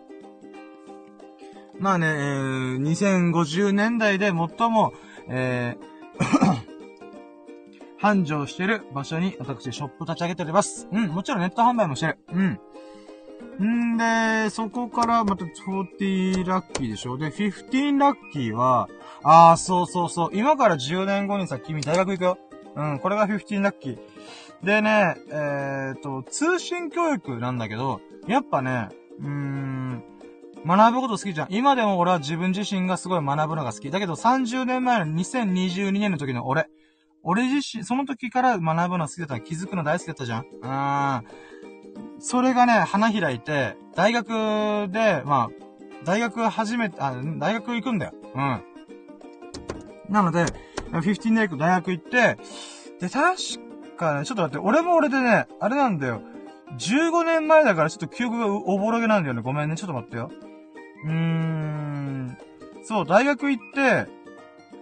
[1.79, 4.93] まあね、えー、2050年代で最も、
[5.29, 5.90] えー、
[7.99, 10.89] 繁盛してる場所に私ショップ立ち上げております。
[10.91, 12.19] うん、もちろんネット販売もしてる。
[12.33, 12.61] うん。
[13.63, 18.89] んで、そこからまた40ラッキーでしょで、15ラッキーは、
[19.23, 20.31] あー、そうそうそう。
[20.33, 22.39] 今から10年後にさ、君大学行くよ。
[22.75, 23.99] うん、これが15ラッキー。
[24.65, 30.05] でね、えーと、通信教育なんだけど、やっぱね、うーん、
[30.67, 31.47] 学ぶこと好きじゃん。
[31.51, 33.91] 今でも俺は自分自身がすごい学ぶのが好き。
[33.91, 36.67] だけど30年前の2022年の時の俺。
[37.23, 39.41] 俺自身、その時から学ぶの好きだった。
[39.41, 40.45] 気づくの大好きだったじゃん。
[40.63, 41.27] う
[42.19, 42.21] ん。
[42.21, 45.51] それがね、花開いて、大学で、まあ、
[46.05, 48.13] 大学始め、あ、大学行くんだよ。
[48.35, 48.63] うん。
[50.09, 50.45] なので、
[50.93, 52.39] 15年大学行って、
[53.01, 53.37] で、確
[53.97, 56.23] かね、ちょっと待って、俺も俺でね、あれなんだよ。
[56.79, 59.43] 15年前だからちょっと記憶がおぼろげなんだよね。
[59.43, 59.77] ごめんね。
[59.77, 60.31] ちょっと待ってよ。
[61.05, 62.39] うーん。
[62.83, 64.07] そう、大学行って、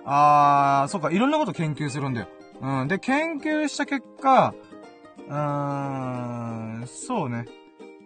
[0.04, 2.28] あー、そうか、いろんなこと研究するんだよ。
[2.60, 2.88] うん。
[2.88, 4.54] で、研究した結果、
[5.28, 7.46] うーん、そうね。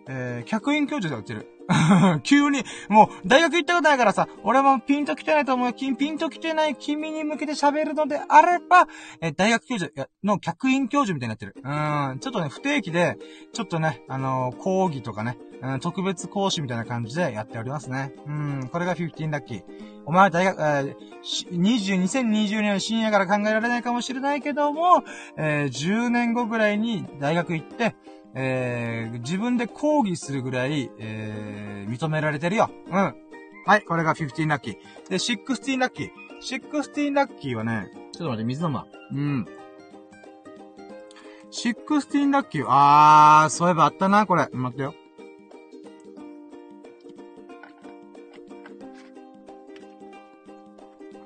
[0.09, 1.48] えー、客員教授で売ってる。
[2.22, 5.72] 急に、もう、大学行ったことないからさ、俺もピンと来てないと思う。
[5.72, 8.88] ピンと来てない君に向けて喋るのであれば、
[9.20, 11.55] えー、大学教授の客員教授みたいになってる。
[11.57, 13.16] うん、ちょっとね、不定期で、
[13.53, 18.12] ちょっとね、あのー、講義とかね、うん、特別講師みたいな感じでやっておりますね。
[18.27, 19.62] うん、これが15ラッキー。
[20.05, 20.96] お前は大学、えー、
[21.51, 25.05] 20、2020年深夜から考えられないかもしれないけども、
[25.37, 27.94] えー、10年後ぐらいに大学行って、
[28.35, 32.68] えー、自分で抗議するぐらい、えー、認められてるよ。
[32.88, 33.14] うん。
[33.64, 34.77] はい、これが15ラッキー。
[35.09, 36.11] で、16ラッキー。
[36.42, 39.46] 16ラッキーはね、ちょっと待って、水飲むわうん。
[41.53, 44.48] 16ラッキー、あー、そういえばあったな、これ。
[44.53, 44.94] 待ってよ。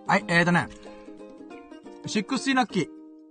[0.06, 0.68] はい、えーとね。
[2.06, 2.88] 16ラッキー。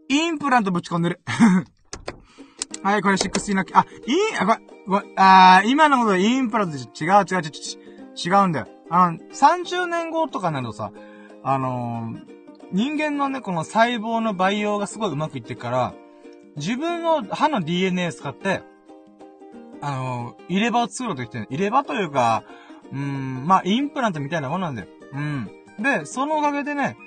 [0.09, 1.21] インプラントぶち込んでる。
[2.83, 8.67] はい、これ16の、あ、イン、あ、これ、あ今のことインプラント違う違う違う違う、違うんだよ。
[8.89, 10.91] あの、30年後とかなるとさ、
[11.43, 12.19] あのー、
[12.73, 15.93] 人間のね、この細胞の培養がすごいうまくいってから、
[16.57, 18.63] 自分の歯の DNA 使って、
[19.79, 21.47] あのー、入れ歯を作ろうと言ってる。
[21.49, 22.43] 入れ歯というか、
[22.91, 24.87] うん、まあ、インプラントみたいなもんなんだよ。
[25.13, 25.49] うん。
[25.79, 26.97] で、そのおかげでね、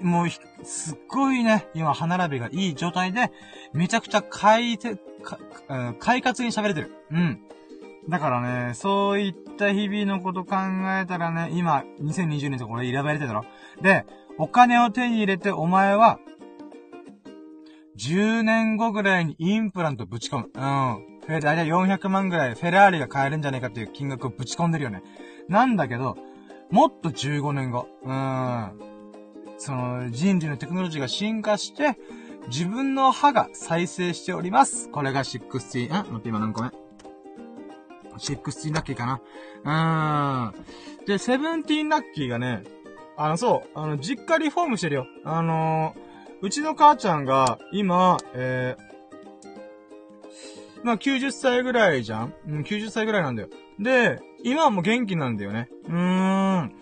[0.00, 0.28] もう、
[0.64, 3.32] すっごいね、今歯並びがいい状態で、
[3.72, 5.38] めちゃくちゃ快て、か、
[5.98, 6.92] 快活に喋れてる。
[7.10, 7.40] うん。
[8.08, 10.56] だからね、そういった日々のこと考
[11.00, 13.44] えたらね、今、2020年とこれ選ばれてるだろ。
[13.80, 14.04] で、
[14.38, 16.18] お金を手に入れてお前は、
[17.96, 20.50] 10年後ぐらいにインプラントぶち込む。
[20.54, 21.12] うん。
[21.26, 25.02] フェだいたい400万ぐらいフェラーリが買えるんじゃないかっていう金額をぶち込んでるよね。
[25.48, 26.16] なんだけど、
[26.72, 27.86] もっと15年後。
[28.02, 28.72] うん。
[29.58, 31.98] その人類のテクノロジーが進化して、
[32.48, 34.88] 自分の歯が再生しております。
[34.90, 36.70] これが16、ん待って今何個目
[38.16, 39.20] ?16 ラッキーかな
[39.64, 41.04] うーん。
[41.04, 42.64] で、17ラッキーがね、
[43.18, 45.06] あの、そう、あの、実家リフォームしてるよ。
[45.24, 48.91] あのー、うちの母ちゃんが、今、えー、
[50.84, 52.34] まあ、90歳ぐらいじゃん？
[52.48, 53.48] うん、90歳ぐらいなんだよ。
[53.78, 55.68] で、今はもう元気なんだよね。
[55.88, 56.72] うーん。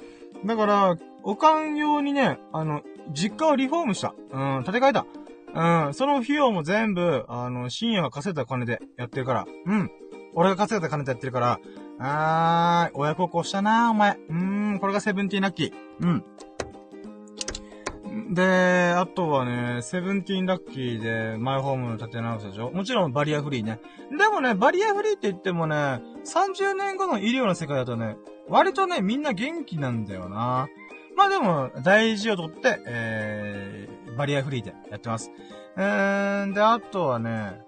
[0.47, 2.83] だから、おかん用にね、あの、
[3.13, 4.15] 実家をリフォームした。
[4.31, 5.07] うん、建て替えた。
[5.53, 9.47] うん、その費用も全部、あの、深夜が稼いだ金でやってるから。
[9.67, 9.91] うん。
[10.35, 11.61] 俺が稼いだ金でやってるから、
[11.99, 14.13] あー、親孝行したなお前。
[14.13, 14.35] うー
[14.77, 15.73] ん、これがセブンティーナッキー。
[16.01, 16.25] うん。
[18.31, 23.81] で、あとはね、セブンティーンラッキーでマイホームの建て直すでしょもちろんバリアフリーね。
[24.17, 25.75] でもね、バリアフリーって言ってもね、
[26.25, 28.17] 30年後の医療の世界だとね、
[28.49, 30.69] 割とね、みんな元気なんだよな。
[31.17, 35.33] まあでも、大事をとって、えー、バリアフリーでやってます。
[35.77, 37.61] えー、で、あとはね、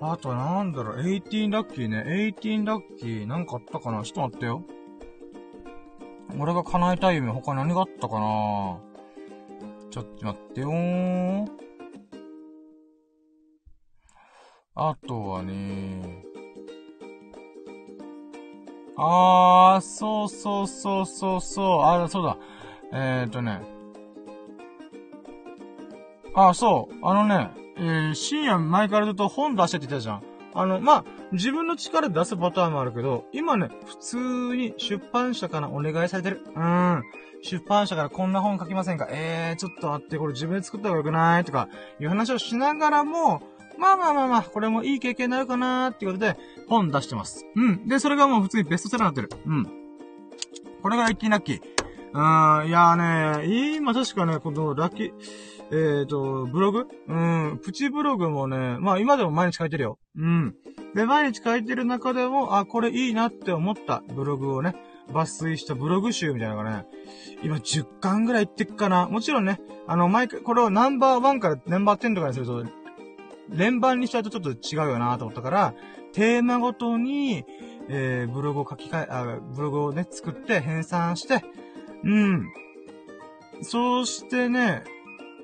[0.00, 2.04] あとなんだろう、18ラッキーね。
[2.36, 4.02] 18ラッキー、なんかあったかな？
[4.02, 4.64] ちょっと待ってよ。
[6.40, 8.80] 俺が叶えたい夢、他何があったかな？
[9.92, 10.70] ちょっと待ってよ。
[14.74, 16.24] あとはね
[18.96, 22.38] あー、そうそうそうそうそう、あ、そうだ。
[22.94, 23.60] えーとね。
[26.34, 30.22] あ、そう、あのね、えー、深夜前からずっと本出してって言ったじゃん。
[30.54, 36.44] あの、まあ、自分の力で出すパターンもあるけど、今ね、普通に出版社からお願いされてる。
[36.54, 37.02] うん。
[37.42, 39.08] 出版社からこんな本書きませんか？
[39.10, 41.44] えー、ちょっと待って、これ自分で作った方がよくない？
[41.44, 41.68] とか、
[42.00, 43.42] いう話をしながらも、
[43.78, 46.36] まあまあまあまあ、これもいい経験になるかなーっていうことで、
[46.68, 47.44] 本出してます。
[47.56, 47.88] うん。
[47.88, 49.42] で、それがもう普通にベストセラーになってる。
[49.44, 49.64] うん。
[50.82, 51.60] これがラッキーラッキー。
[52.12, 55.12] うーん、いやーね、今確かね、このラッキー、
[55.70, 56.86] えーと、ブログ？
[57.08, 59.98] うん、プチブログもね、まあ今でも毎日書いてるよ。
[60.16, 60.54] うん。
[60.94, 64.76] で、毎日書いてる中でも、あ、これいいなって思ったブログをね、
[65.10, 66.86] 抜粋したブログ集みたいなのがね、
[67.42, 69.06] 今10巻ぐらいいってっかな。
[69.08, 72.64] もちろんね、あの、毎回、これをナンバー1からナンバー10とかにすると、
[73.48, 75.74] 連番にしちゃうとちょっと違うよなと思ったから、
[76.12, 77.44] テーマごとに、
[77.88, 81.44] えー、ブログを書き換え、あ、ブログをね、作って編纂して、
[82.04, 82.52] うん。
[83.62, 84.84] そうしてね、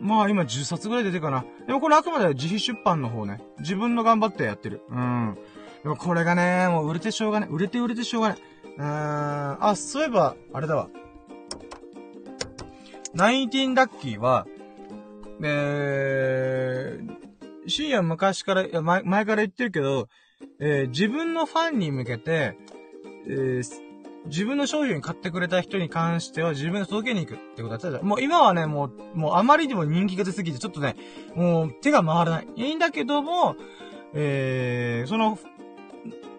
[0.00, 1.44] まあ今10冊ぐらい出てるかな。
[1.66, 3.40] でもこれあくまで自費出版の方ね。
[3.60, 4.82] 自分の頑張ってやってる。
[4.90, 5.36] うん。
[5.82, 7.48] でもこれがね、もう売れてしょうがない。
[7.50, 8.38] 売れて売れてしょうがない。
[8.78, 8.84] うん。
[8.84, 10.88] あ、そういえば、あれだわ。
[13.14, 14.46] ナインティンラッキーは、
[15.42, 20.08] えー、深夜昔から、いや前前から言ってるけど、
[20.60, 22.56] えー、自分のファンに向けて、
[23.26, 23.62] えー、
[24.26, 28.04] 自分の商品買ってくれた人に関しては自分で届けに行くってことだったじゃん。
[28.04, 30.96] もう今はね、もう、もうあまりにも人気が出すぎて、ちょっとね、
[31.34, 32.48] もう手が回らない。
[32.56, 33.56] いいんだけども、
[34.14, 35.38] えー、その、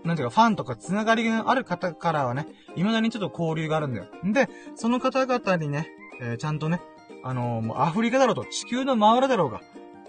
[0.03, 4.07] なんていうか、ファンとかつながりがある方からはね、未だにちょっと交流があるんだよ。
[4.23, 5.89] で、その方々にね、
[6.21, 6.81] えー、ちゃんとね、
[7.23, 9.61] あのー、もうアフリカだろうと、地球の周りだろうが、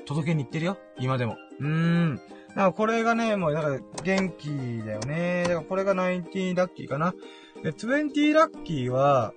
[0.06, 0.78] 届けに行ってるよ。
[0.98, 1.36] 今でも。
[1.60, 2.16] うーん。
[2.50, 4.48] だからこれがね、もう、だから元気
[4.84, 5.42] だよね。
[5.44, 7.14] だからこれが19ラッキーかな。
[7.62, 9.32] で、20ラッキーは、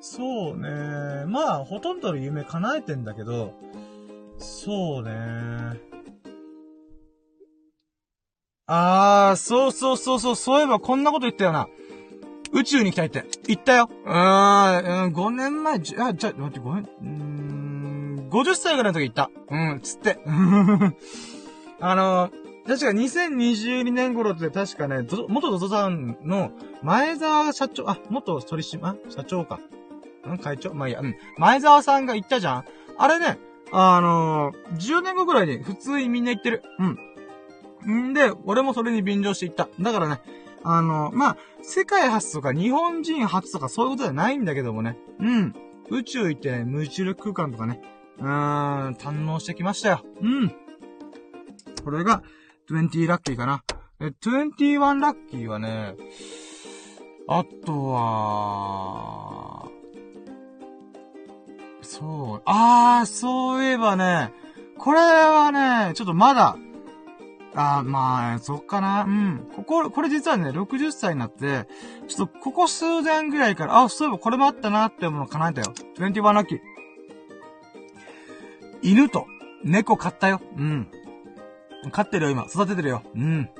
[0.00, 0.68] そうね。
[1.26, 3.54] まあ、ほとんどの夢叶えてんだけど、
[4.38, 5.12] そうね。
[8.74, 11.68] あー、そうそうそうそう、そういえばこんなこと言ったよな。
[12.52, 13.24] 宇宙に行きたいって。
[13.46, 13.90] 行ったよ。
[14.06, 19.30] うーん、うん、5年前、じゃ、じゃ、待って、5年、うーん、50歳ぐらいの時行った。
[19.50, 20.18] うん、つって。
[21.80, 22.30] あの
[22.66, 26.52] 確か2022年頃って確かね、元ドゾさんの
[26.82, 29.58] 前澤社長、あ、元取締、あ、社長か。
[30.28, 30.72] ん会長？
[30.72, 31.14] まあいいや、うん。
[31.36, 32.64] 前澤さんが言ったじゃん
[32.96, 33.38] あれね、
[33.72, 36.62] あのー、10年後ぐらいに普通にみんな言ってる。
[36.78, 37.11] うん。
[37.86, 39.68] んで、俺もそれに便乗して言った。
[39.80, 40.20] だからね、
[40.64, 44.96] あの、まあ、世界初とか日本人初とかそういうことじゃないんだけどもね。
[45.18, 45.54] うん。
[45.90, 47.80] 宇宙行って、無重力空間とかね、
[48.18, 50.04] うーん、堪能してきましたよ。
[50.20, 50.54] うん。
[51.84, 52.22] これが、
[52.70, 53.64] 20ラッキーかな。
[54.00, 55.96] え、21ラッキーはね、
[57.28, 59.68] あとは、
[61.82, 64.32] そう、あー、そういえばね、
[64.78, 66.56] これはね、ちょっとまだ、
[67.54, 69.04] あー、まあ、そっかな。
[69.04, 69.48] うん。
[69.54, 71.66] ここ、これ実はね、60歳になって、
[72.08, 75.74] ちょっとここ数年ぐらいから、あ、そういえばこれもあったなってもの叶えたよ。
[75.98, 76.58] 21ラッキー。
[78.82, 79.26] 犬と
[79.64, 80.40] 猫飼ったよ。
[80.56, 80.88] うん。
[81.90, 82.44] 飼ってるよ、今。
[82.44, 83.02] 育ててるよ。
[83.14, 83.50] うん。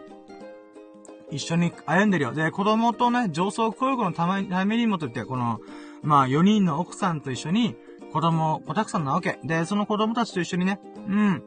[1.30, 2.32] 一緒に歩んでるよ。
[2.32, 5.60] で、子供とね、上層教育のためためにもとって、この、
[6.02, 7.76] まあ、4人の奥さんと一緒に、
[8.12, 9.38] 子供、子たくさんなわけ。
[9.44, 11.42] で、その子供たちと一緒にね、うん。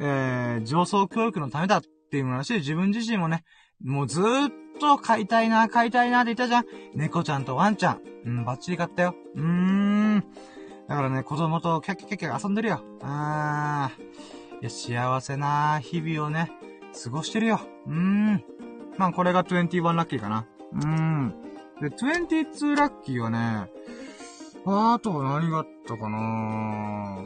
[0.00, 3.44] えー、上層教育のためだっていうものだし、自分自身もね、
[3.82, 6.64] もうずーっと飼いたいな、飼いたいなって言ったじゃん。
[6.94, 8.00] 猫ちゃんとワンちゃん。
[8.24, 9.14] うん、バッチリ飼ったよ。
[9.34, 10.24] うーん。
[10.88, 12.82] だからね、子供とキャッキャッキャッキャ遊んでるよ。
[13.02, 14.02] あー。
[14.60, 16.50] いや、幸せな日々をね、
[17.04, 17.60] 過ごしてるよ。
[17.86, 18.44] うーん。
[18.96, 20.46] まあ、これが21ラッキーかな。
[20.72, 21.34] うーん。
[21.80, 23.70] で、22ラッキーはね、
[24.64, 27.22] あとは何があったかな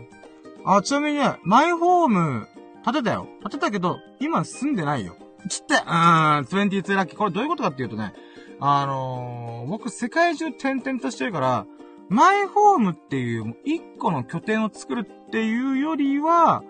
[0.64, 2.48] あ、ちなみにね、マイホーム、
[2.84, 3.28] 建てたよ。
[3.42, 5.16] 建てたけど、今住んでないよ。
[5.48, 7.18] つって、うーん、22ラッキー。
[7.18, 8.12] これどういうことかっていうとね、
[8.60, 11.66] あのー、僕世界中転々としてるから、
[12.08, 16.62] マイホームっていう一個の拠点を作るっていうよりは、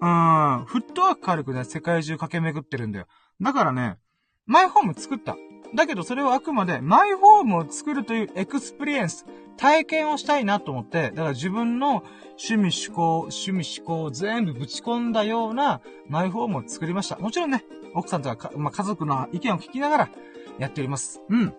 [0.00, 3.06] うん、フットワーク軽くね、世界中駆け巡ってるんだよ。
[3.40, 3.98] だからね、
[4.46, 5.36] マイホーム作った。
[5.74, 12.02] だけどそれはあくまで、マイホームを作るという experience、体験をしたいなと思って、だから自分の
[12.42, 17.16] 趣味思考、趣味思考を全部ぶち込んだようなマイホームを作りました。
[17.16, 17.64] もちろんね、
[17.94, 20.10] 奥さんとかまあ、家族の意見を聞きながら
[20.58, 21.20] やっております。
[21.28, 21.54] うん。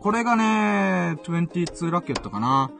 [0.00, 2.70] これがね、22ラケットかな。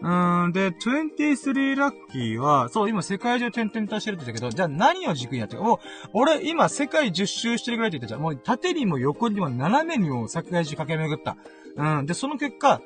[0.00, 5.78] うん、で、23ラッキーは、そう、今世界中転々としてるって言ったけど、じゃあ何を軸にやってるもう、
[6.12, 8.20] 俺今世界10周してるぐらいって言ったじゃん。
[8.20, 11.36] もう縦にも横にも斜めにも世界中駆け巡った。
[11.76, 12.80] うん、で、その結果、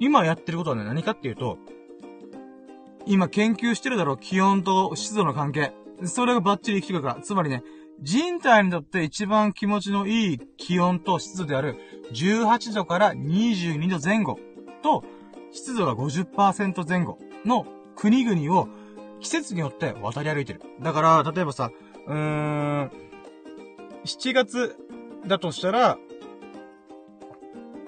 [0.00, 1.58] 今やってることはね、何かっていうと、
[3.06, 5.72] 今研究してるだろう、気温と湿度の関係。
[6.04, 7.22] それがバッチリ生きてくるから。
[7.22, 7.62] つまりね、
[8.00, 11.76] 人体にとって一番気持ちのいい気温と湿度である
[12.12, 14.38] 18度から22度前後
[14.82, 15.04] と、
[15.56, 18.68] 湿度が50%前後の国々を
[19.20, 20.60] 季節によって渡り歩いてる。
[20.80, 21.70] だから、例えばさ、
[22.06, 22.90] うーん、
[24.04, 24.76] 7月
[25.26, 25.98] だとしたら、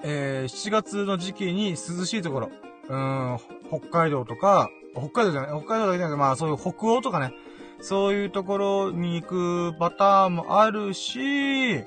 [0.03, 2.49] えー、7月の時期に涼しいところ、
[2.87, 3.39] うーん、
[3.69, 7.33] 北海道とか、北海道じゃない、北海道だけじゃなくて、まあそういう北欧とかね、
[7.81, 11.83] そういうところに行くパターンもあるし、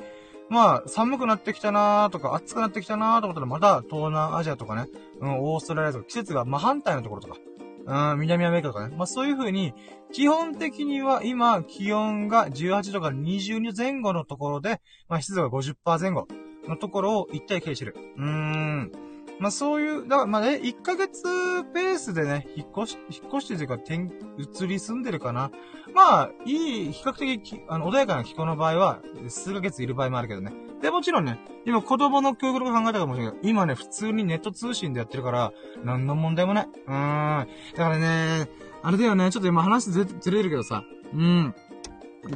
[0.48, 4.86] まあ、寒くなってきたなーとか、暑くなってきたなーと思ったら、また、東南アジアとかね、
[5.22, 8.94] うん、オーストラリアとか、季節が真反対のところとか、うん、南アメリカとかね。
[8.96, 9.72] まあそういう風に、
[10.12, 16.26] 基本的には今、気温が18度から20度前後のところで、まあ湿度が50%前後
[16.68, 17.96] のところを一体形してる。
[18.16, 18.92] うーん。
[19.38, 21.22] まあそういう、だからまあね、1ヶ月
[21.72, 25.50] ペースでね、引っ越し、引っ越してというか、転、移り住んでるかな。
[25.94, 30.52] まあ、いい、比較的、あの、穏やかな気候の場合は、数ヶ月いる場合もあるけどね。
[30.80, 35.52] で、もちろんね、今子供の教育とか考えたかもしれないけど、今ね、普通にネット通信でやってるから、
[35.84, 36.66] 何の問題もない。
[36.66, 37.48] うーん。
[37.76, 38.48] だからね、
[38.82, 41.54] あれだよね、ちょっと今話ずずれるけどさ、うん。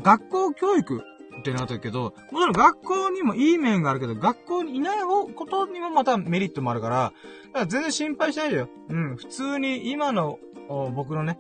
[0.03, 1.03] 学校教育
[1.51, 8.69] ってなったけど、もちろん学校にもいい面があるけど、学校にいないことにもまたメリットもあるから、だから全然心配しないでよ。
[8.89, 10.39] うん、普通に今の、
[10.95, 11.39] 僕のね、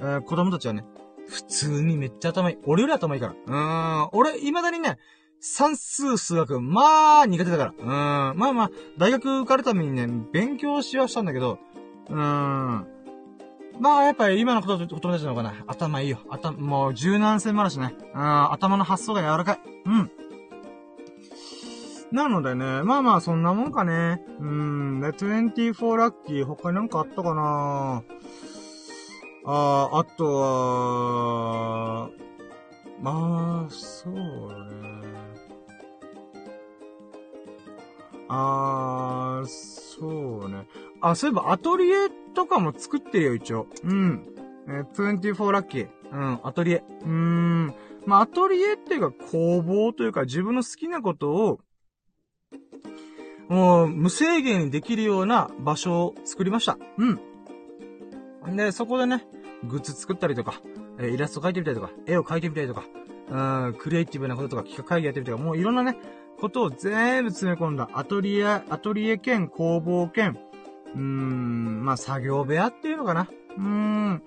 [0.00, 0.84] えー、子供たちはね、
[1.28, 2.58] 普通にめっちゃ頭いい。
[2.64, 3.32] 俺より頭いいから。
[3.32, 4.98] うーん、俺、未だにね、
[5.40, 8.30] 算数、数学、まあ、苦手だから。
[8.30, 11.58] うん、まあまあ、大学受かるためにね、勉強しはしたんだけど、
[12.08, 12.86] うん、
[13.80, 16.18] まあ、やっぱり今の子供たちの方がな、頭いいよ。
[16.30, 17.94] 頭、もう柔軟性もあるしね。
[18.14, 19.60] うん、頭の発想が柔らかい。
[19.86, 20.10] うん。
[22.10, 24.22] なのでね、まあまあ、そんなもんかね。
[24.40, 28.02] うん、で、24ラッキー、他になんかあったかな
[29.44, 32.10] ああ、あとは、
[33.00, 34.98] まあ、そうね。
[38.28, 40.66] あー、そうね。
[41.00, 43.66] あ、そういえばアトリエとかも作ってるよ、一応。
[43.84, 44.26] うん。
[44.68, 45.88] えー、24ラッキー。
[46.10, 46.84] うん、アトリエ。
[47.02, 47.74] うーん。
[48.06, 51.60] まあ、アトリエっていうか工房というか自分の好きなことを、
[53.48, 56.78] もう、無制限にできるような場所を作りました。
[56.98, 57.04] う
[58.52, 58.56] ん。
[58.56, 59.26] で、そこでね、
[59.64, 60.60] グッズ作ったりとか、
[60.98, 62.84] えー、イラスト描いてみたりとか、絵を描いてみたりとか、
[63.30, 65.96] うん、クリエイティブなこととか、企画会議やってみたりとか、もういろんなね、
[66.38, 70.38] ことを全部詰め込んだアトリエ、アトリエ兼工房兼、
[70.94, 73.28] うーん、まあ、作業部屋っていうのかな。
[73.56, 74.22] うーん。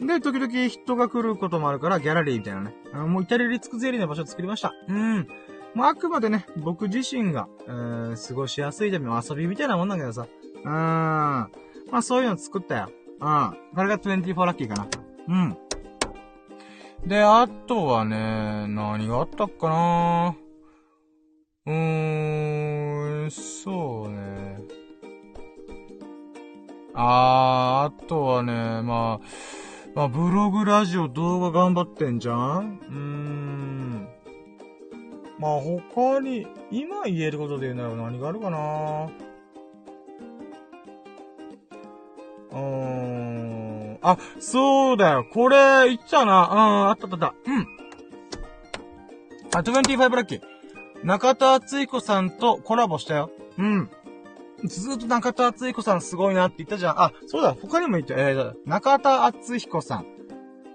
[0.00, 2.74] で、時々人が来ることもあるから、ギャラリーみたいなね。
[2.92, 4.72] もう至れり尽くせりな場所を作りました。
[4.88, 5.28] うん。
[5.74, 10.26] まあ、あくまでね、僕自身が、えー、過ごしやすいための遊びみたいなもんだけどさ。
[10.64, 10.72] うーん。
[10.72, 11.48] ま
[11.92, 12.90] あ、そういうの作ったよ。
[13.20, 13.56] うん。
[13.74, 14.86] これが24ラッキーかな。
[15.28, 15.56] うん。
[17.06, 20.36] で、あとはね、何があったっかな
[21.66, 24.83] うーん、そうね。
[26.94, 29.26] あー、あとはね、まあ、
[29.94, 32.80] まあ、ブログ、ラジオ、動画頑張ってんじゃん？
[32.88, 34.08] うーん。
[35.38, 39.10] まあ、他に、今言えることで言うなら何があるかな？
[42.52, 43.98] うーん。
[44.02, 45.26] あ、そうだよ。
[45.32, 46.48] これ、言っちゃうな。
[46.50, 47.50] うん、あったあったあった。
[47.50, 47.66] うん。
[49.54, 50.40] あ、25ラッキー。
[51.04, 53.30] 中田敦彦さんとコラボしたよ。
[53.58, 53.90] うん。
[54.64, 57.02] ずっと中田敦彦さんすごいなって言ったじゃん。
[57.02, 58.14] あ、そうだ、他にも言った。
[58.14, 60.06] えー、中田敦彦さん。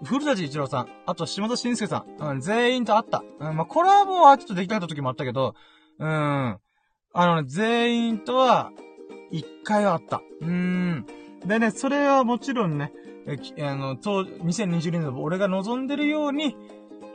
[0.03, 0.87] 古舘一郎さん。
[1.05, 2.23] あと、島田晋介さん。
[2.23, 3.23] うん、全員と会った。
[3.39, 5.55] うん、まあ、コラボはちょっとできなかった時もあったけど、
[5.97, 6.07] うん。
[6.07, 6.59] あ
[7.13, 8.71] のね、全員とは、
[9.31, 10.21] 一回はあった。
[10.41, 11.05] うん。
[11.45, 12.93] でね、それはもちろんね、
[13.27, 16.55] え、あの、と、2020年の俺が望んでるように、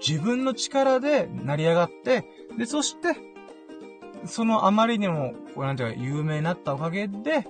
[0.06, 3.16] 自分の力で成り上がって、で、そして、
[4.26, 7.46] そのあまりにも、なんていうか、有名になったおかげで、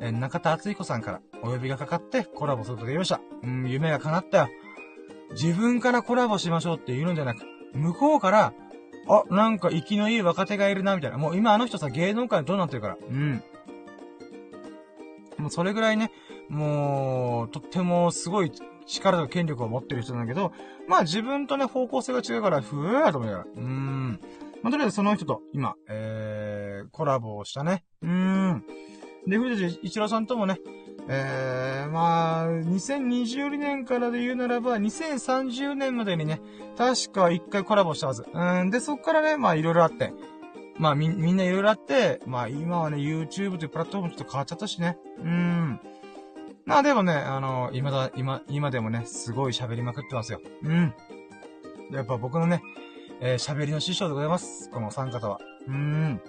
[0.00, 3.20] え中田敦彦さんからお呼びがかかってコラボすることができました。
[3.42, 4.48] うん、夢が叶ったよ。
[5.32, 8.52] 自分からコラボしましょうって言うのじゃなく、向こうから、
[9.08, 11.18] あ、なんか息のいい若手がいるな、みたいな。
[11.18, 12.96] もう今あの人さ、芸能界どうなってるから。
[13.00, 13.42] うん。
[15.38, 16.10] もうそれぐらいね、
[16.48, 18.52] もう、とってもすごい
[18.86, 20.52] 力と権力を持ってる人なんだけど、
[20.88, 23.46] まあ自分とね、方向性が違うから、ふーと思いながら。
[23.56, 24.20] うーん。
[24.62, 27.84] まあ、とりあえずその人と今、えー、コラボをしたね。
[28.02, 28.64] うーん。
[29.26, 30.58] で、古舘一郎さんともね、
[31.08, 36.40] えー、まあ、2020年からで言うならば、2030年までにね、
[36.76, 38.26] 確か一回コラボしたはず。
[38.32, 40.12] うん、で、そっからね、まあいろいろあって、
[40.78, 44.98] まあみ、みんないろいろあって、まあ今はね、YouTube というプラットフォームちょっと変わっちゃったしね。
[45.18, 45.80] うん。
[46.66, 50.40] まあでもね、あの、今だ、今、今でもね、すごい喋りまくってますよ。
[50.62, 50.94] うん。
[51.90, 52.62] やっぱ僕のね、
[53.20, 54.70] えー、喋りの師匠でございます。
[54.70, 55.40] この三方は。
[55.66, 56.20] うーん。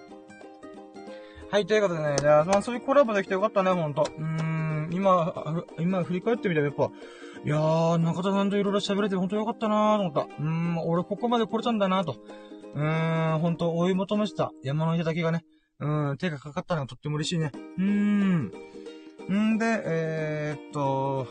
[1.52, 4.08] はい、ということでね、じゃあ、まあ、そういうコラボできてよかったね、ほんと。
[4.18, 6.90] うーん、今、今振り返ってみたらやっぱ、
[7.46, 10.22] いやー、中田さんといろいろ喋れてほんとよかったなーと思った。
[10.44, 12.16] うーん、俺ここまで来れたんだなーと。
[12.74, 15.44] うーん、ほんと追い求めてた山のだけがね、
[15.80, 17.52] うん、手がかかったのがとっても嬉しいね。
[17.78, 18.52] うーん。
[19.32, 21.28] んで、えー、っと、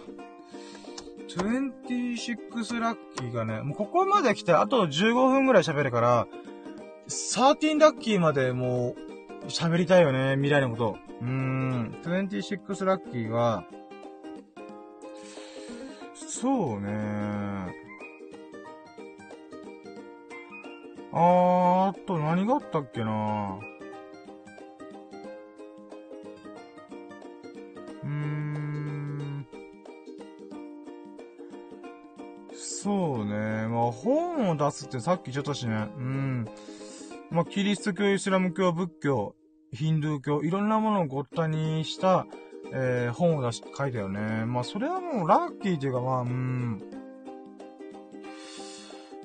[1.29, 6.27] 26ラッキーがね、もうここまで来てあと15分ぐらい喋るから、
[7.09, 8.95] 13ラッキーまでも
[9.43, 10.97] う喋りたいよね、未来のこと。
[11.21, 13.65] うーん、26ラッキーは、
[16.15, 16.89] そうね
[21.13, 23.59] あー、あと何があったっけな
[28.03, 28.38] うーん。
[32.89, 33.67] そうね。
[33.69, 35.89] まあ、本を出すってさっき言っちょっとしね。
[35.99, 36.49] うん。
[37.31, 39.35] まあ、キリスト教、イスラム教、仏教、
[39.75, 42.27] ヒンドゥー教、いろんなものをごったにした、
[42.73, 44.47] えー、本を出し、書いたよね。
[44.47, 46.83] まあ、それはもうラッキーというか、まあ、うん。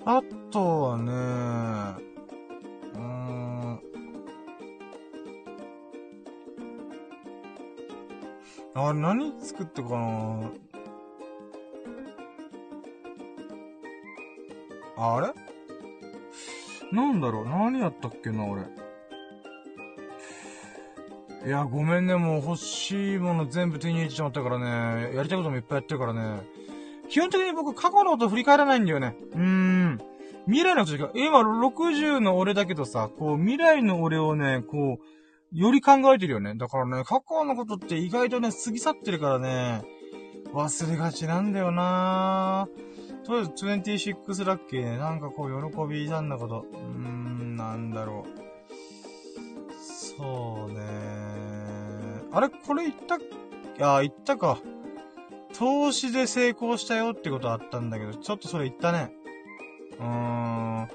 [0.03, 1.13] あとはね、
[2.95, 3.79] うーん。
[8.73, 10.51] あれ、何作ったかな？
[14.97, 15.33] あれ？
[16.91, 18.61] なんだろう何やったっけな、俺。
[21.45, 25.15] いや、ごめんね、もう欲しいもの全部手に入れてしまったからね。
[25.15, 26.41] やりたいこともいっぱいやってるからね。
[27.09, 29.15] 基本的に僕、過去のこと振り返らないんだよね。
[29.33, 29.99] うーん。
[30.45, 36.55] 未来のことしか、今60の俺だけどさ、こう、未来の俺をね、こう、より考えてるよね。
[36.55, 39.83] だからね、過去のことって意外とね、過ぎ去ってるからね、
[40.53, 46.65] 忘れがちなんだよなぁとりあえず26ラッキーね、なんかこう、喜びなんだこと。
[46.71, 48.39] うーん、なんだろう。
[49.81, 50.79] そうね
[52.31, 52.49] あれ？
[52.49, 52.95] これ言っ
[53.77, 54.59] たあ、言ったか。
[55.57, 59.11] 投資で成功したよってことあったんだけど、ちょっとそれ言ったね。
[59.99, 60.87] うーん。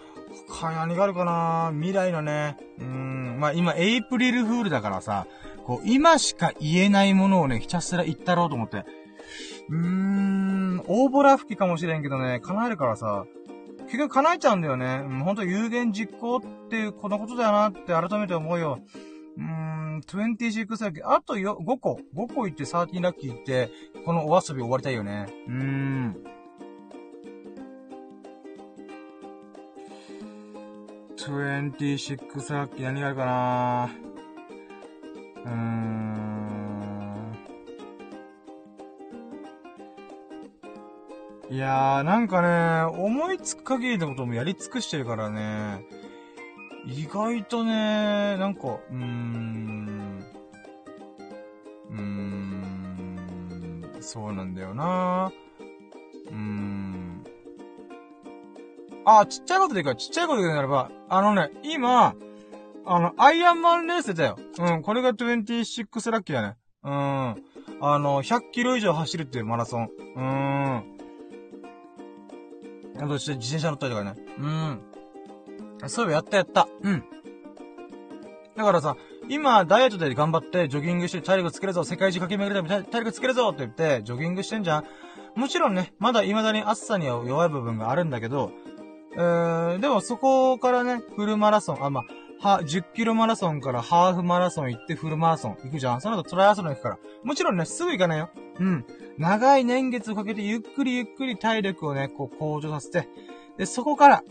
[0.48, 1.70] 他に何があるかな？
[1.74, 2.56] 未来のね。
[2.78, 3.40] うーん。
[3.40, 5.26] まあ、今、エイプリルフールだからさ、
[5.64, 8.84] こう、今しか言えないものをね、ひたすら言ったろうと思って。
[9.68, 13.26] うーん、大ボラ吹きかもしれんけどね、叶えるからさ、
[13.86, 15.02] 結局叶えちゃうんだよね。
[15.04, 18.80] うん、ほんと有言実行っていう、このことだよなって改めて思うよ。
[19.36, 22.00] うーん、26サーキーあとよ、5個。
[22.14, 23.70] 5個行って13ラッキー行って、
[24.04, 25.26] このお遊び終わりたいよね。
[25.46, 26.16] うーん。
[31.28, 33.90] 26サーキー何があるかな
[35.44, 36.47] うーん。
[41.50, 45.82] いやー、なんかね、思いつく限りのこともやり尽くしてるからね。
[46.86, 50.24] 意外とね、なんか、うーん。
[51.90, 52.68] うーん。
[54.00, 55.32] そうなんだよな
[56.26, 57.24] うーん。
[59.06, 62.14] あ、ちっちゃいことでいいか、ちっちゃいことでならば、あのね、今、
[62.84, 64.36] あの、アイアンマンレースだよ。
[64.58, 66.56] うん、これが26ラッキーだね。
[66.84, 66.92] うん。
[66.92, 69.88] あの、100キロ以上走るっていうマラソン。
[70.14, 70.97] うーん。
[73.00, 74.14] あとして自転車乗ったりとかね。
[74.38, 74.80] うん。
[75.88, 76.68] そういえばやったやった。
[76.82, 77.04] うん。
[78.56, 78.96] だからさ、
[79.28, 84.84] 今、ダイエットで頑張って、ジョギングして体力つけるぞ、世界中駆け巡るため体力つけるぞって言って、ジョギングしてんじゃん
[85.36, 88.50] もちろんね、まだ未だに暑さには弱い部分があるんだけど、
[89.14, 92.04] えー、でもそこからね、フルマラソン、あ、まあ、
[92.40, 96.98] は、10キロマラソンからハーフマラソン行ってフルマラソン行くじゃんその後トライアスロン行くから。
[97.24, 98.30] もちろんね、すぐ行かないよ。
[98.60, 98.84] うん。
[99.18, 103.08] 長い年月をかけてゆっくりゆっくり体力をね、こう向上させて、
[103.56, 104.22] で、そこから、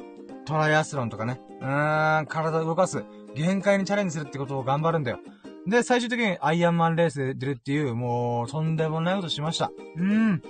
[0.46, 3.04] トライアスロンとかね、うーん、体を動かす、
[3.36, 5.20] 限界にチャレンジするってことを頑張るんだよ。
[5.68, 9.70] で、最終的にアイアンマンレースで出るっていう、もう、とんでもないことしました。
[9.98, 10.42] うん。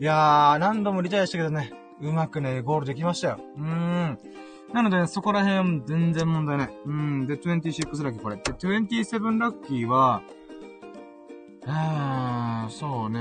[0.00, 3.40] いやー、何度もリタイアしたけどね、うまくね、ゴールできましたよ。
[3.58, 4.18] うーん。
[4.74, 6.70] なので、そこら辺全然問題ない。
[6.84, 7.26] うん。
[7.28, 8.36] で、26ラッキーこれ。
[8.36, 10.20] で、27ラッキーは、
[11.64, 13.20] あー、そうね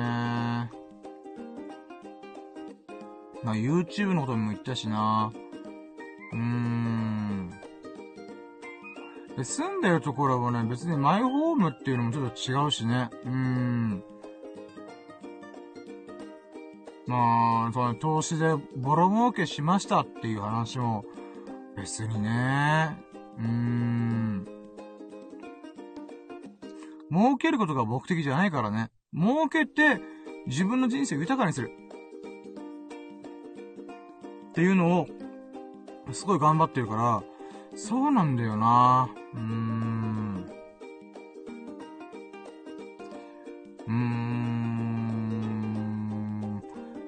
[3.44, 5.32] まあ、YouTube のことも言ったしな
[6.32, 7.52] うーん。
[9.38, 13.12] で、住んでるところはね、別にマイホームっていうのもちょっと違うしね。
[13.26, 14.04] うーん。
[17.06, 21.06] まあ、その投資でボロ儲けしましたっていう話も、
[21.76, 22.98] 別にね、
[23.40, 24.48] うーん。
[27.12, 28.90] 儲けることが目的じゃないからね。
[29.14, 30.00] 儲けて、
[30.48, 31.72] 自分の人生を豊かにする。
[34.50, 35.08] っていうのを、
[36.12, 37.24] すごい頑張ってるから、
[37.76, 40.46] そうなんだよなうーん。
[43.88, 44.54] うーん。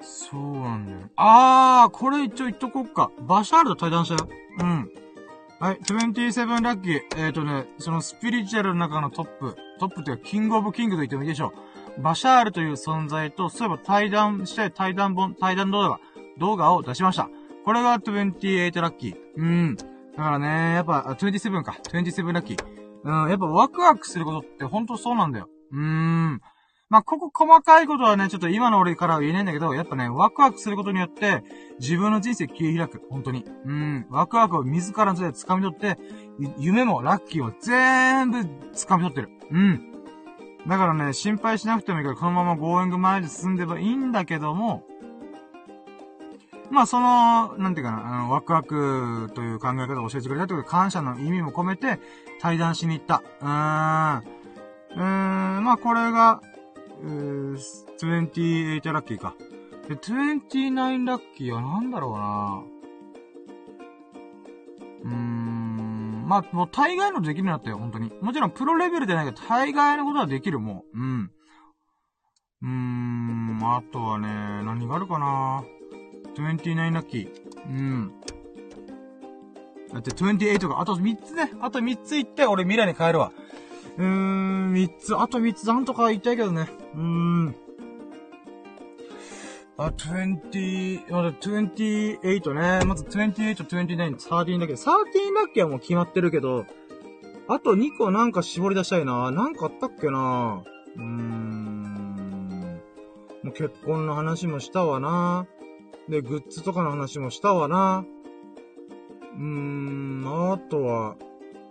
[0.02, 0.98] そうなんだよ。
[1.16, 3.10] あー、これ一応言っとこっか。
[3.20, 4.28] バシャールと対談したよ。
[4.58, 4.90] うん。
[5.58, 7.00] はい、27ラッキー。
[7.16, 11.52] えっ、ー、とね、そのスピリチュアルの中のトップ、トップっていうか、キングオブキングと言ってもいいでしょ
[11.98, 12.02] う。
[12.02, 16.00] バシャールという存在と、そういえば対談して対談本、対談動画、
[16.38, 17.30] 動画を出しました。
[17.64, 19.16] これが28ラッキー。
[19.36, 19.76] うん。
[19.76, 19.84] だ
[20.16, 21.78] からね、やっぱ、27か。
[21.84, 22.64] 27ラッキー。
[23.04, 25.48] うん、やっぱワクワクすることってほんとそうなんだよ。
[25.72, 26.40] うーん。
[26.88, 31.42] まあ、ここ細かいことはね、ちょっと今の俺からは言えないんだけど、やっぱね、ワクワクすることによって、
[31.80, 33.02] 自分の人生切り開く。
[33.10, 33.44] 本当に。
[33.64, 34.06] うん。
[34.08, 35.98] ワクワクを自らの手で掴み取って、
[36.58, 39.30] 夢もラッキーを全部掴み取ってる。
[39.50, 39.92] うん。
[40.68, 44.84] だからね、心配しなくてもいいから、このままゴーイング前で進んでばいいんだけども、
[46.70, 51.98] まあ、その、なんていうかな、あの、ワクワクという考え方を教えてくれたという感謝の意味も込めて、
[52.40, 53.22] 対談しに行った。
[53.40, 54.24] うーん。
[54.96, 56.40] うーん、まあ、これが、
[57.02, 57.56] えー、
[57.98, 59.34] 28ラッキーか。
[59.88, 62.62] で、29ラッキーは何だろうな
[65.04, 66.26] うーん。
[66.26, 68.12] まあ、もう大概のできるようになったよ、本当に。
[68.20, 70.98] もちろんプロレベルじゃないけど、大概のことはできる、もう。
[70.98, 71.30] うん。
[72.62, 74.28] うーん、あとはね、
[74.64, 75.64] 何があるかな
[76.34, 77.30] 29ラッキー。
[77.68, 78.12] うん。
[79.92, 81.52] だって28が、あと3つね。
[81.60, 83.32] あと3つ行って、俺未来に帰るわ。
[83.98, 86.68] うーん、3つ、あと3つなんとか言いたいけどね。
[86.94, 87.54] うーん。
[89.78, 92.84] あ、20、まだ28ね。
[92.86, 96.64] まず28、29、13だけど、13ラッキーはもう決まってるけど、
[97.48, 99.30] あと2個なんか絞り出したいな。
[99.30, 100.62] なんかあったっけな
[100.96, 102.80] うーん。
[103.42, 105.46] もう結婚の話もしたわな。
[106.08, 108.04] で、グッズとかの話もしたわな。
[109.34, 111.16] うーん、あとは、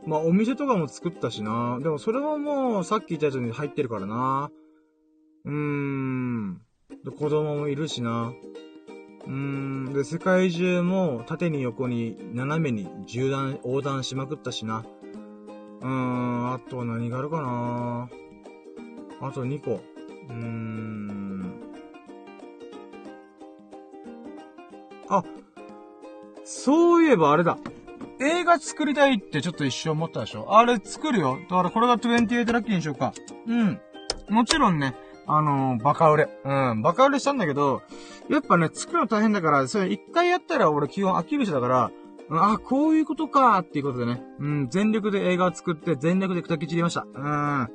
[0.06, 1.80] まあ、お店とかも作ったしな。
[1.82, 4.52] でもそれはもう、さっき言ったやつに入ってるからな。
[5.46, 6.62] うーん。
[7.04, 8.34] で、子供もいるしな。
[9.26, 9.94] うーん。
[9.94, 14.86] で、世界中も縦に横に斜めに縦断、横断しまくったしな。
[15.82, 16.54] うーん。
[16.54, 18.10] あと何があるかな
[19.22, 19.82] あと2個。
[20.30, 21.54] うーん。
[25.10, 25.24] あ、
[26.44, 27.58] そういえばあれだ。
[28.20, 30.58] 映画作りたいってちょっと一瞬思ったでしょ？
[30.58, 31.38] あれ作るよ。
[31.50, 33.14] だからこれが28ラッキーにしようか。
[33.48, 33.80] うん。
[34.30, 34.96] もちろんね、
[35.28, 36.30] あのー、バカ売れ。
[36.44, 37.82] うん、バカ売れしたんだけど、
[38.30, 41.92] やっぱね、作るの大変だから、それ一回やったら俺基本飽きる人だから、
[42.32, 44.24] あ、こういうことかっていうことでね。
[44.40, 47.06] うん、全力で映画を作って、全力で砕き散りました。
[47.14, 47.70] うん。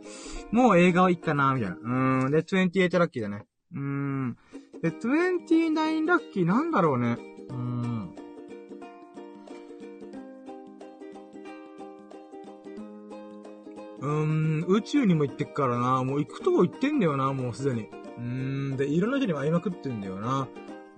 [0.50, 1.76] もう映画はいいかな、みたいな。
[1.80, 2.30] うん。
[2.32, 3.44] で、28ラッキーだね。
[3.72, 4.36] うん。
[4.82, 7.18] で、29ラッキーなんだろうね。
[7.50, 8.10] うん。
[14.00, 16.02] うーん、宇宙にも行ってっからな。
[16.04, 17.88] もう行くとこ行ってんだよな、もうすでに。
[18.18, 20.48] うーん、で、いろんな人にも会いまくってんだよな。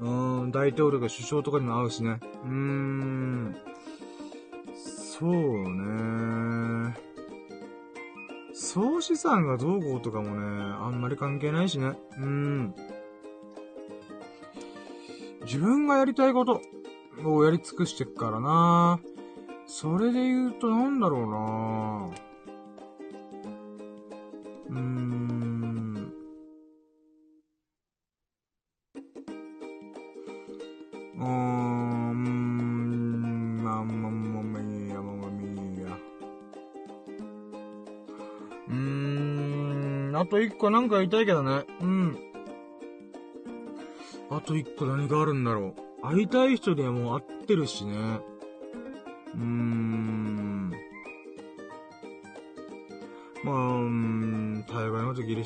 [0.01, 2.21] うーん、大統領が首相とかにも会うしね。
[2.45, 3.57] うーん。
[4.75, 6.97] そうね。
[8.55, 11.93] 総資産がどうこうとかもね、あんまり関係ないしね。
[12.19, 12.75] うん。
[15.45, 16.61] 自分がやりたいこと
[17.25, 19.01] をやり尽くしてっからな。
[19.67, 22.32] それで言うとなんだろうな。
[24.73, 26.13] うーん。
[31.19, 35.35] うーん、まあまあまあまあいいや、まあまあい
[35.77, 35.87] いや。
[38.69, 41.65] うーん、あと一個なんか言いたいけどね。
[41.81, 42.19] うん。
[44.31, 46.03] あと一個何があるんだろう。
[46.03, 48.21] 会いたい人でも会ってるしね。
[49.35, 49.72] うーん。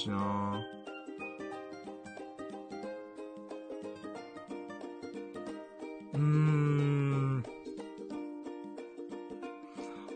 [0.06, 0.64] しな
[6.14, 7.44] うーん。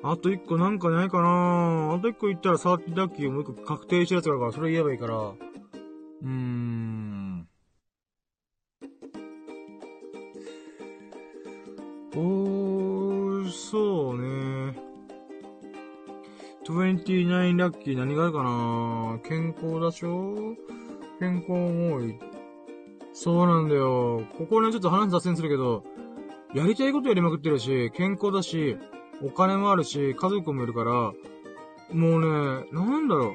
[0.02, 5.16] あと一個なんかないかなあと一個言ったらサーティダッキーもう一個確定したやつがあるから、それ言えばいいから。
[5.16, 7.48] うーん。
[12.16, 14.90] おー、そうね。
[16.70, 20.56] 29ラッキー何があるかな健康だしょ？
[21.18, 22.18] 健康もい。
[23.12, 24.22] そうなんだよ。
[24.38, 25.84] ここね、ちょっと話脱線するけど、
[26.54, 28.76] やりたいことやりまくってるし、健康だし、
[29.22, 31.14] お金もあるし、家族もいるから、も
[31.92, 33.34] うね、なんだろ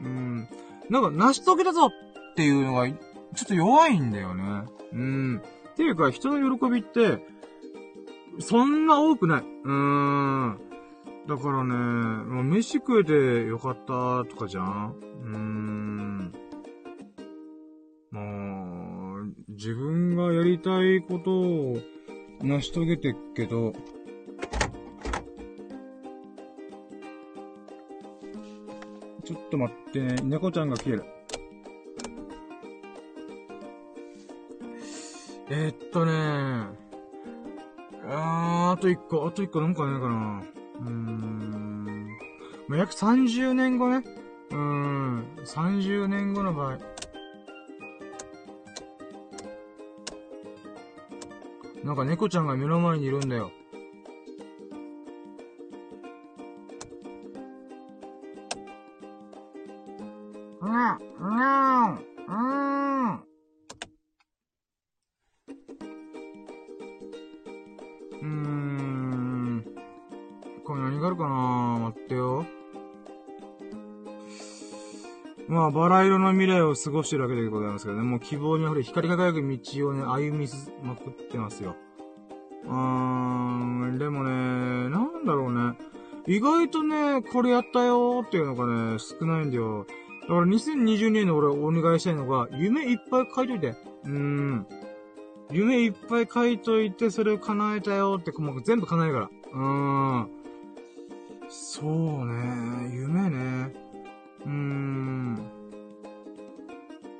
[0.00, 0.04] う。
[0.04, 0.48] うん。
[0.90, 2.96] なんか、成し遂げたぞっていうのが、ちょ
[3.42, 4.42] っと弱いんだよね。
[4.92, 5.42] うん。
[5.72, 7.24] っていうか、人の喜びって、
[8.40, 9.42] そんな多くない。
[9.42, 10.60] うーん。
[11.28, 14.94] だからね、まあ、飯食えてよかったとかじゃん？
[15.22, 16.32] うーん。
[18.10, 21.78] まあ、自分がやりたいことを
[22.40, 23.72] 成し遂げてっけど、
[29.24, 31.04] ちょっと待ってね、猫ちゃんが来てる。
[35.50, 36.12] えー、っとね
[38.08, 40.44] あー、あと一個、あと一個なんかないかな。
[40.80, 42.08] うーん。
[42.68, 44.04] まあ、約30年後ね。
[44.50, 45.24] うーん。
[45.44, 46.78] 30年後の場合。
[51.84, 53.52] なんか猫ちゃんが目の前にいるんだよ。
[75.88, 80.48] バラ色の未来を過ごしてるわけでございますけどね、もう希望に溢れ光り輝く道をね、歩み
[80.82, 81.76] まくってますよ。
[82.64, 82.72] うー
[83.92, 85.78] ん、でもね、なんだろうね。
[86.26, 89.86] 意外とね、これやったよーっていうのがね、少ないんだよ。
[90.22, 93.68] だから2020年の俺お願いしたいのが、夢いっぱい書いといて。
[93.68, 94.66] うーん。
[95.52, 99.30] 夢いっぱい書いといて、それを叶えたよって、もう全部叶えるから。
[99.52, 100.30] うーん。
[101.48, 101.92] そう
[102.26, 103.72] ね、夢ね。
[104.44, 105.55] うーん。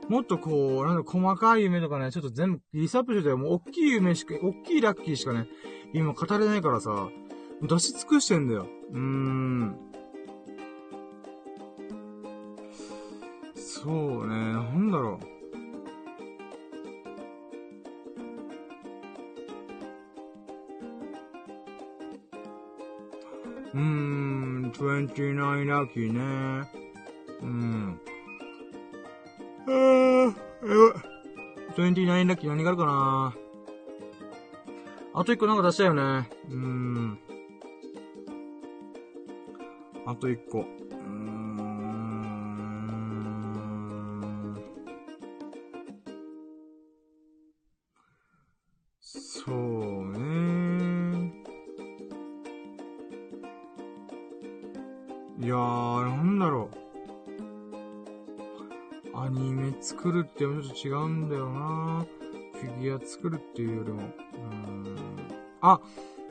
[0.09, 5.49] もっとこう、なんだ、細かい夢とかね、ちょっと全部リサープしてもう大きい夢しか、大きいラッキーしかね、
[5.93, 7.09] 今語れないからさ、
[7.63, 8.67] 出し尽くしてんだよ。
[8.93, 9.77] うーん。
[13.55, 15.19] そうね、なんだろ
[23.73, 23.77] う。
[23.77, 26.69] うーん、29ラッキーね。
[27.43, 28.01] うん。
[29.67, 30.35] あー、
[31.77, 33.35] 29ラッキー何があるかな？
[35.15, 36.29] あと一個なんか出したよね。
[36.49, 37.19] うーん。
[40.07, 40.65] あと一個。
[60.17, 62.07] るってちょっと違うんだよな
[62.55, 64.03] フィギュア作るっていうよりも。
[64.03, 64.97] うーん。
[65.61, 65.81] あ、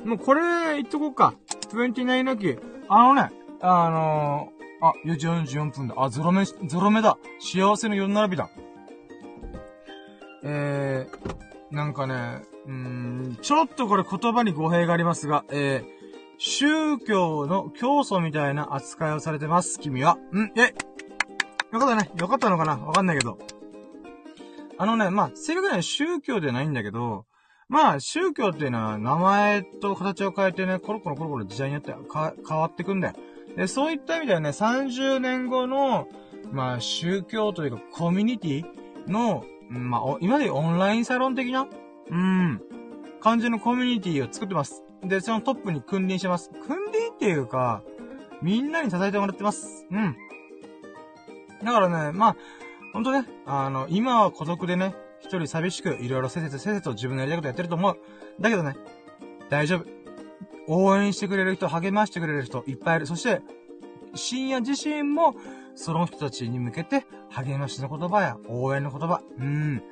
[0.04, 1.34] もうこれ言っとこうか。
[1.70, 2.60] 29ラッキ。
[2.90, 3.32] あのね、
[3.62, 5.96] あのー、あ、4時44分だ。
[5.98, 7.18] あ、ゾロ目、ゾロ目だ。
[7.40, 8.50] 幸せの4並びだ。
[10.44, 15.86] えー、なんかね、うん、ちょっとこれ言葉に語弊がありますが、えー、
[16.38, 20.18] 宗教の教祖みたいな扱いをされてます、君は。
[20.32, 20.74] うんえ
[21.72, 22.10] よかったね。
[22.16, 23.38] よかったのかなわかんないけど。
[24.78, 27.26] あのね、まあ、正確には宗教ではないんだけど、
[27.68, 31.94] まあ、宗教っていうのは名前と形を変えてね、コロコロコロコロ時代によって
[32.48, 33.14] 変わってくんだよ。
[33.56, 36.08] で、そういった意味ではね、30年後の、
[36.52, 38.64] まあ、宗教というか、コミュニティ
[39.10, 41.68] の、まあ、今でオンラインサロン的な、
[42.10, 42.62] うん、
[43.22, 44.84] 感じのコミュニティを作ってます。
[45.04, 46.52] で、そのトップに君臨してます。
[46.68, 47.82] 君臨っていうか、
[48.42, 49.88] みんなに支えてもらってます。
[49.90, 50.16] うん。
[51.64, 52.36] だからね、まあ、
[52.96, 57.98] ほんとね、あの、今は孤独でね、一人寂しく、いろいろせせとせせと自分のやりたいことやってると思う。
[58.40, 58.78] だけどね、
[59.50, 59.86] 大丈夫。
[60.70, 63.06] 応援してくれる人、励ましてくれる人いっぱいいる。
[63.06, 63.42] そして、
[64.14, 65.36] 深夜自身も、
[65.76, 69.84] その人たちに向けて、励ましの言葉や応援の言葉、うん。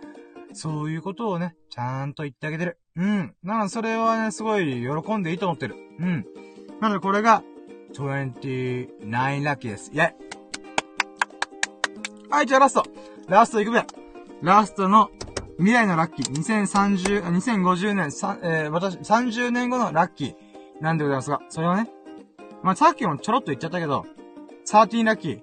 [0.54, 2.78] そういうことをね、ちゃんと言ってあげてる。
[2.96, 3.36] うん。
[3.44, 5.76] なので、それはね、すごい喜んでいいと思ってる。
[6.00, 6.26] うん。
[6.80, 7.44] なので、これが、
[7.92, 9.92] 29ラッキーです。
[9.94, 10.33] イェイ
[12.34, 12.84] はい、じゃあラスト。
[13.28, 13.86] ラストいくべ。
[14.42, 15.12] ラストの
[15.58, 16.34] 未来のラッキー。
[16.34, 18.08] 2030、2050年、
[18.42, 20.36] えー、私、30年後のラッキー。
[20.82, 21.92] なんでございますが、それはね、
[22.64, 24.08] まあ、さっきもちょろっと言っちゃったけど、
[24.66, 25.42] 13ラッキー。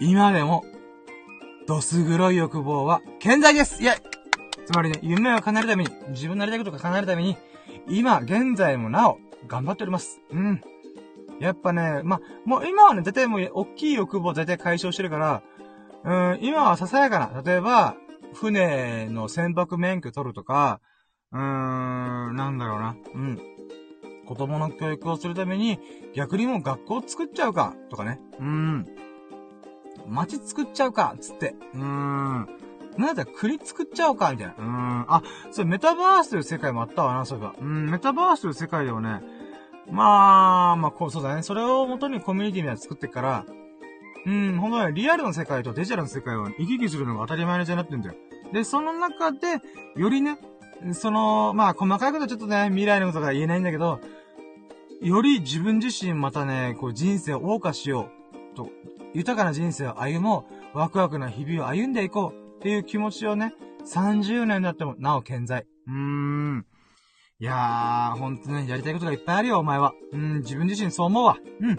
[0.00, 0.64] 今でも、
[1.66, 4.02] どす黒い欲望は健在ですイェイ
[4.64, 7.36] つまりね、夢を叶えるために、自分のやりたいことが叶えるために、
[7.86, 10.22] 今、現在もなお、頑張っております。
[10.30, 10.62] うん。
[11.40, 15.42] やっぱね、まもう今はね、絶対もう、大きい欲望絶対解消してるから、
[16.04, 17.96] うん、今はささやかな、例えば、
[18.34, 20.80] 船の船舶免許取るとか、
[21.32, 22.96] うーん、なんだろうな。
[23.14, 23.38] うん。
[24.26, 25.78] 子供の教育をするために、
[26.14, 28.20] 逆にもう学校作っちゃうか、とかね。
[28.38, 28.86] うーん。
[30.06, 31.54] 街作っちゃうか、つって。
[31.74, 32.48] うーん。
[32.96, 34.54] なんだ国作っちゃおうか、みたいな。
[34.54, 35.04] うーん。
[35.08, 37.54] あ、それメタバースという世界もあったわな、そういえば。
[37.60, 39.22] うん、メタバースという世界ではね、
[39.90, 41.42] まあ、まあ、こう、そうだね。
[41.42, 43.46] それを元にコミュニティみたいな作ってから、
[44.26, 48.14] うん、ほんとね、リアルの世界とデジタルの世界は行き来するのが当たり前のじゃなってんだよ。
[48.52, 49.60] で、その中で、
[49.96, 50.38] よりね、
[50.92, 54.00] その、まあ、細かいことはちょっとね、未来のことが言えないんだけど、
[55.00, 58.10] より自分自身またね、こう人生を謳歌しよ
[58.52, 58.70] うと、
[59.14, 63.54] 豊かな人生を歩もう、ワクワクな日々を歩んでいこうっていう気持ちをね、
[63.86, 65.66] 30年だってもなお健在。
[65.86, 66.66] うーん。
[67.40, 69.94] いやー、ほんとね、やりたいことがいっぱいあるよ、お前は。
[70.12, 71.36] うん、自分自身そう思うわ。
[71.60, 71.76] うん。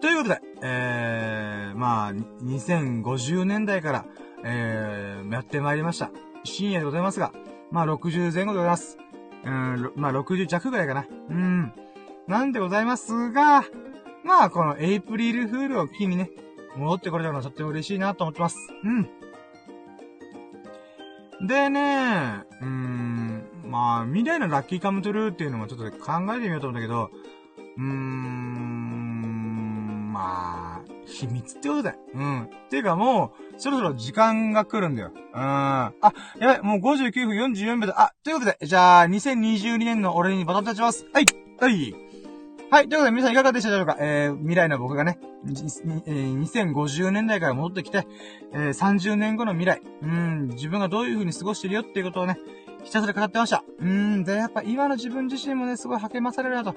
[0.00, 4.06] ということで、えー、まあ、2050年代から、
[4.42, 6.10] えー、やってまいりました。
[6.44, 7.34] 深夜でございますが、
[7.70, 8.96] まあ、60前後でございます。
[9.44, 11.04] うん、まあ、60弱ぐらいかな。
[11.28, 11.74] うん。
[12.26, 13.66] なんでございますが、
[14.24, 16.30] まあ、このエイプリルフールを機にね、
[16.78, 18.56] 戻ってこれたのはとっても嬉しいなと思ってます。
[18.82, 19.10] うん。
[21.46, 23.23] でね、うーん、
[23.74, 27.10] まあ、未来のラッキーカムトゥルーっていうのもちょっと考えてみようと思うんだけど、
[27.76, 31.96] うーん、まあ、秘密ってことだよ。
[32.14, 32.48] うん。
[32.70, 35.10] ていうかもう、そろそろ時間が来るんだよ。
[35.12, 35.22] うん。
[35.40, 35.92] あ、
[36.38, 41.04] やばい、もう59分44秒で、あ、ということで、じゃあ、2022年の俺にバトン立ちます。
[41.12, 41.26] はい、
[41.58, 41.92] はい。
[42.70, 43.96] はい、ということで皆さんいかがでしたでしょうか？
[43.98, 48.06] えー、未来の僕がね、えー、2050年代から戻ってきて、
[48.52, 52.38] えー、30年後の未来、うん、自分がどういう風に過ごしてるよっていうことをね、
[52.84, 53.64] ひたすら語ってました。
[53.80, 56.74] うーん、で、やっぱ今の自分自身もね、すごい励まされるなと。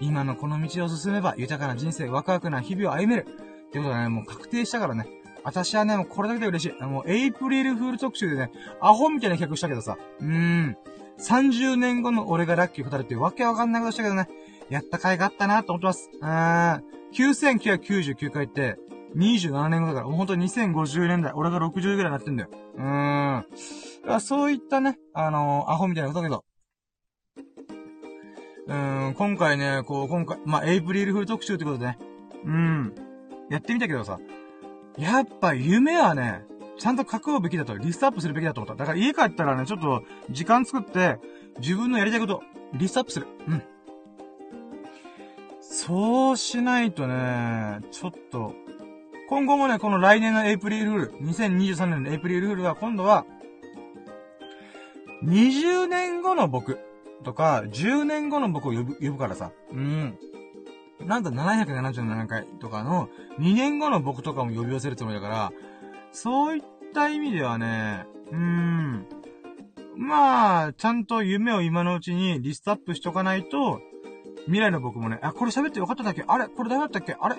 [0.00, 3.26] 今のこの道を進めば、豊かな人生、ワクワクな日々を歩める。
[3.28, 5.06] ってことはね、もう確定したからね。
[5.44, 6.82] 私はね、もうこれだけで嬉しい。
[6.82, 8.50] もう、エイプリルフール特集でね、
[8.80, 9.98] アホみたいな企画したけどさ。
[10.20, 10.76] うーん。
[11.18, 14.28] 30年後の俺がラッキー語るってわけわかんないことしたけどね。
[14.70, 16.10] やった甲斐があったなと思ってます。
[16.20, 16.84] うーん。
[17.12, 18.78] 9999回って、
[19.16, 22.48] 27年後だから、もうほんと2050年代、俺が60ぐらいになってんだよ。
[22.76, 23.46] うーん。
[24.06, 26.44] だそういったね、あのー、アホみたいなことだけど。
[28.68, 31.98] うーん、今回ね、こう、今回、まあ、エイプリルフール特集ってことでね。
[32.44, 32.94] うん。
[33.50, 34.18] やってみたけどさ。
[34.98, 36.44] やっぱ夢はね、
[36.78, 38.78] ちゃんと書くべきだと、リストアップするべきだと思った。
[38.78, 41.18] だから家帰ったらね、ちょっと、時間作って、
[41.58, 42.42] 自分のやりたいこと、
[42.74, 43.26] リストアップする。
[43.48, 43.62] うん。
[45.60, 48.54] そうしないとね、ちょっと、
[49.32, 53.24] 今後もね、この来年のエイプリルフール、2023年のエイプリルフールは、今度は、
[55.24, 56.78] 20年後の僕
[57.24, 59.50] とか、10年後の僕を呼ぶ、呼ぶからさ。
[59.72, 60.18] うん。
[61.00, 63.08] なんと777回とかの
[63.38, 65.52] 2年後の僕とかも呼び寄せるつもりだから、
[66.12, 66.62] そういっ
[66.92, 69.06] た意味ではね、うーん。
[69.96, 73.80] まあ、ちゃんと夢を今のうちにリストアップしとかないと、
[74.44, 76.22] 未来の僕もね、あ、これ喋ってよかっただっけ？
[76.26, 76.48] あれ？
[76.48, 77.16] これダメだったっけ？
[77.18, 77.36] あれ？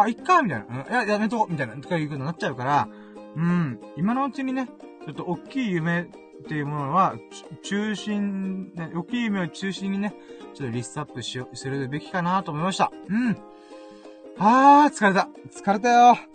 [0.00, 0.84] あ、いっかみたいな。
[0.86, 1.76] うん、いや、やめとこうみたいな。
[1.76, 2.88] とかいう風になっちゃうから、
[3.36, 3.80] うん。
[3.96, 4.68] 今のうちにね、
[5.04, 6.04] ちょっと大きい夢っ
[6.46, 7.14] ていうものは、
[7.62, 10.14] 中心、ね、大きい夢を中心にね、
[10.54, 12.92] ちょっとリストアップしよう、するべきかなと思いました。
[13.08, 13.36] うん。
[14.38, 15.28] あー、疲れた。
[15.50, 16.16] 疲れたよ。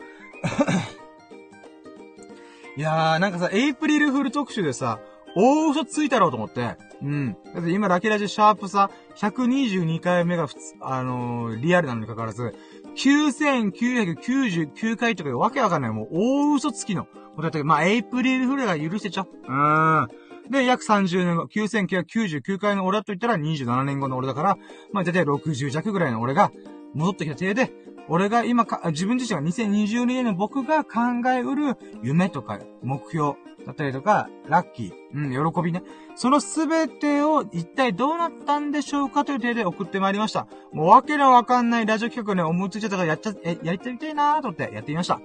[2.75, 4.99] いやー、なんかさ、エイプリルフル特集でさ、
[5.35, 6.77] 大嘘ついたろうと思って。
[7.01, 7.37] うん。
[7.53, 12.55] だって今、ラキラジシャープさ、122回目が普通、あのー、リアルなのに関わらず、
[12.95, 15.91] 9999回とかわけわかんない。
[15.91, 17.07] もう、大嘘つきの。
[17.41, 19.27] だって、まあ、エイプリルフールが許してちゃう。
[19.47, 20.07] うん。
[20.51, 24.57] で、約30年後、9999回の俺だと言ったら27年後の俺だから、
[24.91, 26.51] まあ、だいたい60弱ぐらいの俺が
[26.93, 27.71] 戻ってきた体で、
[28.09, 33.35] 俺が今か、自分自身が2022年の僕が考えうる夢とか目標
[33.65, 35.83] だったりとか、ラッキー、うん、喜びね。
[36.15, 40.47] そのすべてを一体どうなったんでしょうかという手で送ってまいりました。
[40.71, 45.21] もうわけのわかんないラジオ企画ね、思いついちゃったからやっちゃ、え、やりたいなーと思ってやってみました。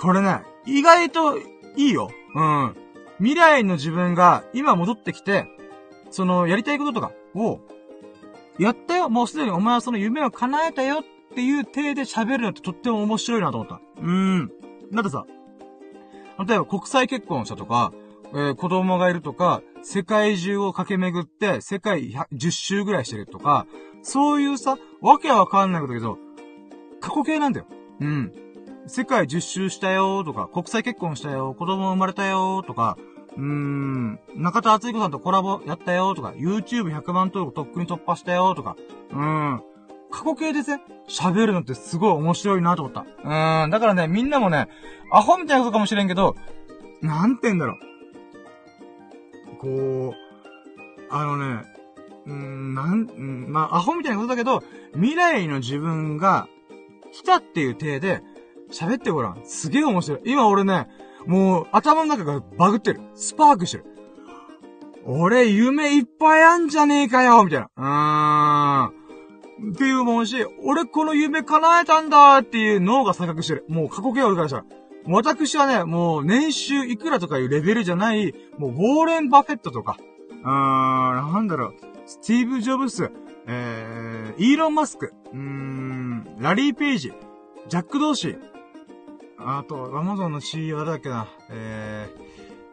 [0.00, 1.44] これね、意外とい
[1.76, 2.10] いよ。
[2.34, 2.76] うん。
[3.18, 5.46] 未来の自分が今戻ってきて、
[6.10, 7.60] そのやりたいこととかを、
[8.58, 13.80] やったよもうすでにお前はその夢を叶えたよっていう体で喋るのってとっても面白いなと思った。
[14.00, 14.52] うーん。
[14.92, 15.24] だってさ、
[16.46, 17.92] 例えば国際結婚したとか、
[18.32, 23.66] えー、子供がいるとか、世界中を駆け巡って、世界10周ぐらいしてるとか、
[24.02, 26.18] そういうさ、わけわかんないことだけど、
[27.00, 27.66] 過去形なんだよ。
[28.00, 28.32] うん。
[28.86, 32.96] 世界10周したよとか、国際結婚したよ、子供生まれたよとか、
[33.36, 38.76] うーん、中田敦彦さんとコラボやったよとか、YouTube100 万登録とっくに突破したよとか、
[39.10, 39.62] うーん、
[40.12, 43.00] 過去形でね、喋るのってすごい面白いなと思った。
[43.00, 44.68] うーん、だからね、みんなもね、
[45.10, 46.36] アホみたいなことかもしれんけど、
[47.00, 49.56] なんて言うんだろう。
[49.56, 51.64] こう、あのね、
[52.26, 54.62] うーん、なん、んまあ、アホみたいなことだけど、
[54.94, 56.46] 未来の自分が
[57.12, 58.22] 来たっていう体で
[58.70, 59.40] 喋ってごらん。
[59.44, 60.20] すげえ面白い。
[60.24, 60.88] 今俺ね、
[61.26, 63.00] もう頭の中がバグってる。
[63.14, 63.84] スパークしてる。
[65.04, 68.88] 俺、夢いっぱいあんじゃねえかよみたいな。
[68.90, 69.01] うーん。
[69.70, 73.64] っていうもんし、俺この夢叶えたんだっていう脳が錯覚してる。
[73.68, 74.58] もう過去形俺からした。
[74.58, 74.64] ら。
[75.06, 79.96] 私はね、もう年収いくらとかいうレベルじゃない、もうウォーレン・バフェットとか、
[80.30, 81.74] うーん、なんだろう、
[82.06, 83.10] スティーブ・ジョブス、
[83.46, 87.12] えー、イーロン・マスク、うーん、ラリー・ペイジ、
[87.68, 88.38] ジャック・ドーシー、
[89.38, 92.22] あと、アマゾンの CEO だっけな、えー、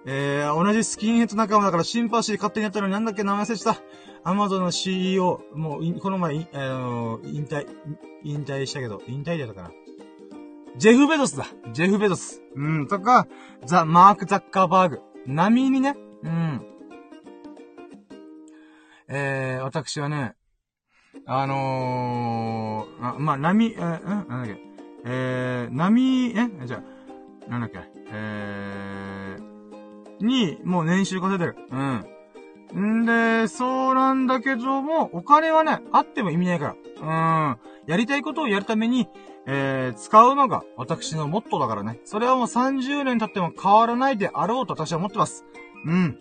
[0.05, 3.77] えー、同じスキンヘッド仲間だからシンパシー勝手にやったのになんだっけ名前忘れてた。
[4.23, 7.67] アマゾンの CEO、もう、この前、あの引退、
[8.23, 9.71] 引退したけど、引退だったかな。
[10.77, 11.47] ジェフ・ベドスだ。
[11.73, 12.41] ジェフ・ベドス。
[12.55, 13.27] うん、とか、
[13.65, 15.01] ザ・マーク・ザッカーバーグ。
[15.25, 16.61] 波にね、うん。
[19.07, 20.35] えー、私はね、
[21.25, 24.61] あのー、あまあ、波、えー、うん、なんだっけ。
[25.05, 26.83] えー、波、えじゃ
[27.47, 27.79] あ、なんだっけ。
[28.11, 31.55] えー、に、もう年収稼いでる。
[31.71, 32.05] うん。
[32.77, 37.55] んで、そうなんだけども、お金はね、あっても意味ないから。
[37.55, 37.57] うん。
[37.87, 39.07] やりたいことをやるために、
[39.45, 41.99] えー、使うのが私のモットーだからね。
[42.05, 45.45] それはもう30年経っても変わらないであろうと私は思ってます。
[45.85, 46.19] うん。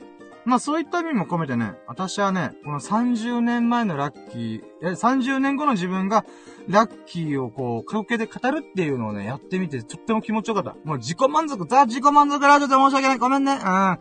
[0.49, 6.25] まあそういった意味も込めてね、私はね、この30年前のラッキー、え、30年後の自分が、
[6.69, 10.75] ラッキーをこう、カラオケで語るっていうのをね、やってみて、とっても気持ちよかった。
[10.85, 13.19] もう自己満足、ザ自己満足ラジオで申し訳ない。
[13.19, 13.53] ごめんね。
[13.53, 13.99] うん。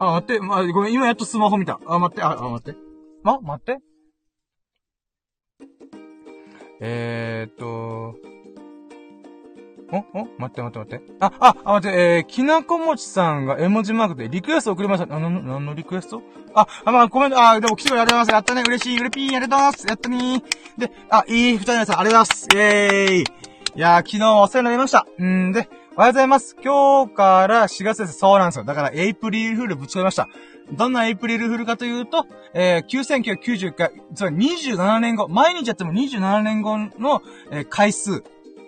[0.00, 1.78] あ、待って、まあ、ごめん、今やっとスマホ見た。
[1.86, 2.78] あ、待って、あ、あ待って。
[3.22, 3.78] あ、待って。
[6.80, 8.14] えーっと、
[9.92, 11.02] おお待って待って待って。
[11.20, 15.06] あ、あ、待って、えー、きなこもちさんが絵文字マークでリクエスト送りました。
[15.06, 16.22] な、な、なんのリクエスト？
[16.54, 18.32] あ、あ、まあ、コメント、あ、でも来てくれありがとうございます。
[18.32, 18.62] やったね。
[18.66, 18.98] 嬉しい。
[18.98, 19.86] うれぴー、ありがとうございます。
[19.86, 20.42] やったねー。
[20.78, 22.48] で、あ、いい二人のさん、ありがとうございます。
[22.50, 23.20] イェーイ。
[23.20, 23.24] い
[23.74, 25.06] やー、昨日お世話になりました。
[25.22, 25.68] んで、
[26.00, 26.56] おはようございます。
[26.64, 28.14] 今日から4月です。
[28.14, 28.64] そうなんですよ。
[28.64, 30.30] だから、エイプリルフールぶち込みました。
[30.72, 32.24] どんなエイプリルフールかというと、
[32.54, 37.20] えー、9990回、つまり27年後、毎日やっても27年後の、
[37.50, 38.24] えー、回数、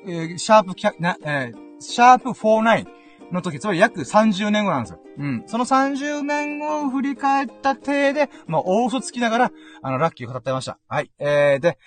[0.07, 2.87] えー、シャープキャ、な、えー、シャープ49
[3.31, 5.01] の時、つまり約30年後なんですよ。
[5.17, 5.45] うん。
[5.47, 10.79] その30年後を振り返った体で、まあ、大嘘つきながら、あの、ラッキーを語ってました。
[10.87, 11.11] はい。
[11.19, 11.79] えー、で、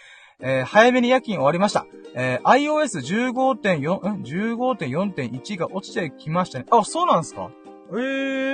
[0.42, 1.86] えー、早めに夜勤終わりました。
[2.14, 6.66] えー、iOS15.4、ん ?15.4.1 が落ちてきましたね。
[6.72, 7.50] あ、そうなんですか？
[7.94, 8.00] ええ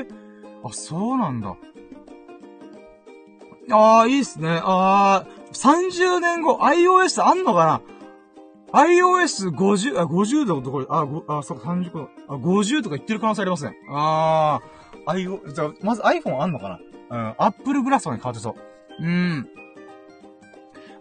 [0.02, 0.08] ー。
[0.64, 1.56] あ、そうなんだ。
[3.72, 4.60] ああ、いいっすね。
[4.64, 7.82] ああ、30年後、iOS あんのかな
[8.74, 13.76] ？iOS50、あ、50度ところ、あ、ご、あ、そうか、30個、あ、50とか言ってる可能性ありますね。
[13.90, 16.80] あー、iO、じゃまず iPhone あんのかな？
[17.10, 18.56] うん、Apple グラスとかに変わってそう。
[19.04, 19.50] うん。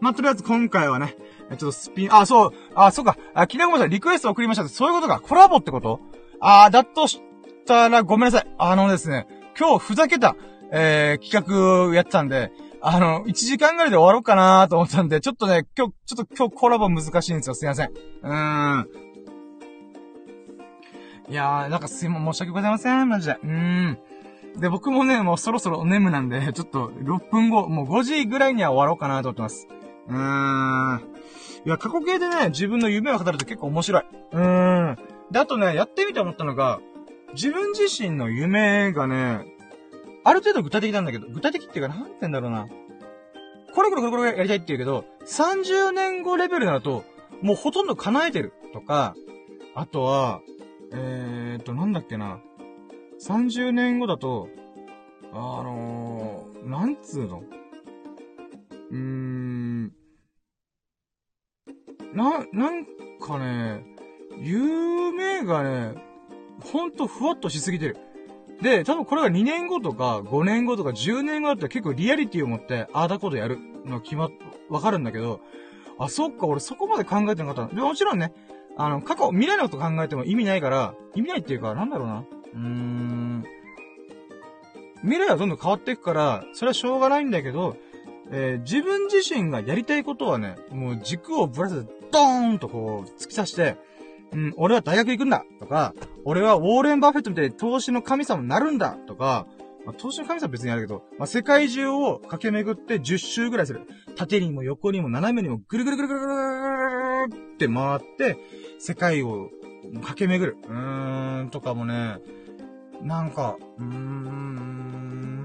[0.00, 1.16] まあ、とりあえず今回はね、
[1.50, 6.00] ちょっとスピン、あ、そう、あ、そうか、あ、きなこまさんリクエスト送りましたそういうことか、コラボってこと？
[6.40, 7.20] あー、だとし
[7.66, 8.54] たらごめんなさい。
[8.58, 9.26] あのですね、
[9.58, 10.36] 今日ふざけた、
[10.72, 17.54] えー、企画やってたんで、あの、1時間ぐらいで終わろうかなと思ったんで、ちょっとね、今日、ちょっと今日コラボ難しいんですよ。
[17.54, 17.88] すいません。
[17.88, 18.88] うーん。
[21.28, 23.08] いやー、なんかすいません、申し訳ございません。
[23.08, 23.36] マジで。
[23.42, 23.98] うーん。
[24.56, 29.68] で、僕もね、もうそろそろお眠なんで、ちょっと6分後、もう5時ぐらいには終わろうかなと思ってます。
[30.08, 31.00] うーん。
[31.64, 34.02] いや、過去形でね、自分の夢を語ると結構面白い。
[34.32, 34.98] うーん。
[35.30, 36.80] で、あとね、やってみて思ったのが、
[37.34, 39.44] 自分自身の夢がね、
[40.24, 42.66] ある程度具体的なんだけど、具体的っていうか、なんて言うんだろうな。
[43.74, 47.04] これこれこれこれやりたいって言うけど、30年後レベルだと、
[47.42, 49.14] もうほとんど叶えてるとか、
[49.74, 50.40] あとは、
[50.92, 52.40] えーと、なんだっけな。
[53.20, 54.48] 30年後だと、
[55.32, 57.42] あのー、なんつうの
[58.90, 59.92] うーん、
[62.14, 62.86] な、なん
[63.20, 63.84] かね、
[64.38, 65.94] 夢がね、
[66.60, 67.96] ほんとふわっとしすぎてる。
[68.60, 74.30] で、多分これが2年後とか5年後とか10年後だったら結構リアリティを持って、ああだことやるの決まっ、
[74.68, 75.40] わかるんだけど、
[75.98, 77.74] あ、そっか、俺そこまで考えてなかった。
[77.74, 78.32] で、もちろんね、
[78.76, 82.24] あの、過去、未来のこと考えても意味ないから、意味ないっていうか、なんだろうな。
[82.54, 83.44] うーん。
[85.02, 87.76] 未来はどんどん変わっていくから、それはしょうがないんだけど、
[88.30, 93.76] えー、自分自身がやりたいことはね、もう軸をぶらせて、ドーンとこう、突き刺して、
[94.32, 99.46] うん、俺は大学行くんだとか、俺はウォーレン・バフェットみたいに投資の神様になるんだとか、
[99.84, 103.82] まあ、投資の神様は別にあるけど、まあ、世界中を駆け巡って10周ぐらいする。
[104.16, 108.38] 縦にも横にも斜めにもぐるぐるぐるぐるぐるって回って、
[108.78, 109.50] 世界を
[109.94, 110.58] 駆け巡る。
[110.68, 112.18] うーん、とかもね、
[113.02, 115.39] なんか、うーん、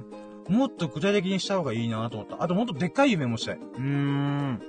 [0.48, 2.44] もっと具体的にした方がいいなと思った。
[2.44, 3.56] あともっとでっかい夢もしたい。
[3.58, 4.62] うーん。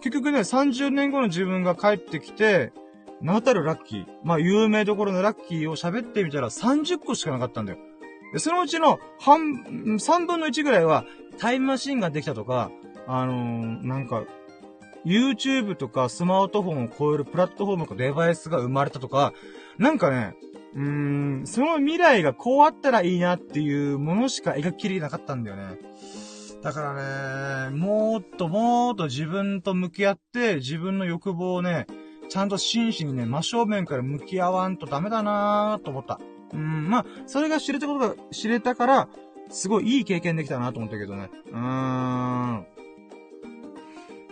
[0.00, 2.72] 結局ね、30年後の自分が帰ってきて、
[3.20, 4.06] 名だたるラッキー。
[4.24, 7.78] まあ、有名どころのラッキーを喋ってみたら30個しかなかったんだよ。
[8.32, 9.64] で、そのうちの半、
[9.98, 11.06] 3分の1ぐらいは
[11.38, 12.70] タイムマシンができたとか、
[13.06, 14.24] あのー、なんか、
[15.06, 19.32] YouTube とかスマートフォンを超えるプラットフォームかデバイスが生まれたとか、
[19.78, 20.34] なんかね、
[20.76, 25.78] うーん、その未来がこうあったらいいなっていうものしか描ききれなかったんだよね。
[26.62, 31.86] だからね、もっともっと自分と向き合って、自分の欲望をね、
[32.28, 36.20] ちゃんと真摯にね、真正面から向き合わんとダメだなーと思った。
[36.52, 39.08] うん、まあ、それが知れたことが、知れたから、
[39.48, 41.30] すごいいい経験できたなと思ったけどね。
[41.52, 42.66] うーん。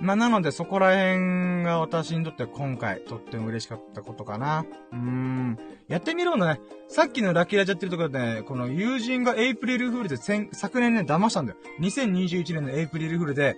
[0.05, 4.67] まあ、なのでそこら辺が私にとって今回とっても嬉しかったことかな。
[4.93, 5.59] うーん。
[5.89, 6.61] やってみろのね。
[6.89, 11.59] さっきのラッキーラジャってるところでね、この友人がエイプリルフールで昨年ね、騙したんだよ。
[11.81, 13.57] 2021年のエイプリルフールで、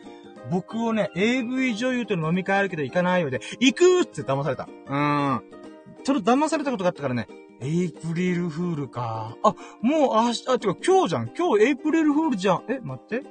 [0.48, 4.68] 僕をね、AV 女優と飲み会あるけど行かないようで、行くって騙された。
[4.86, 5.42] うーん。
[6.04, 7.26] ちょっと騙されたことがあったからね、
[7.60, 9.36] エイプリルフールか。
[9.42, 11.32] あ、もう明日、あ、てか今日じゃん。
[11.36, 12.62] 今日エイプリルフールじゃん。
[12.68, 13.24] え、待って。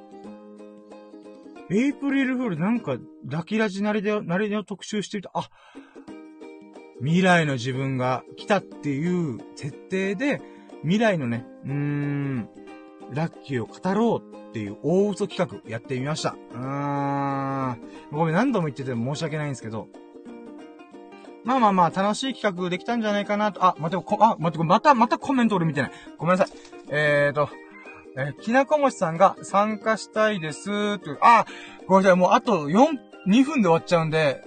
[1.71, 5.31] エイプリルフールなんか、ラキラジなりで、なりの特集してみた。
[5.33, 5.49] あ、
[7.01, 10.41] 未来の自分が来たっていう設定で、
[10.81, 12.49] 未来のね、うーん、
[13.11, 16.35] ラッキーを語ろうっていう大嘘企画やってみました。
[16.51, 17.81] うーん。
[18.11, 19.87] ごめん、何度も言ってて申し訳ないんですけど、
[21.43, 23.63] まあまあまあ、楽しい企画できたんじゃないかなと。
[23.63, 25.91] あ、待って、こあ、待って、また、またコメント俺見てない。
[26.17, 26.57] ごめんなさい。
[26.89, 27.49] えーと、
[28.17, 31.45] えー、きなこもちさんが参加したいですという、あ、
[31.87, 32.87] ごめんなさい、もうあと4、
[33.27, 34.43] 2分で終わっちゃうんで、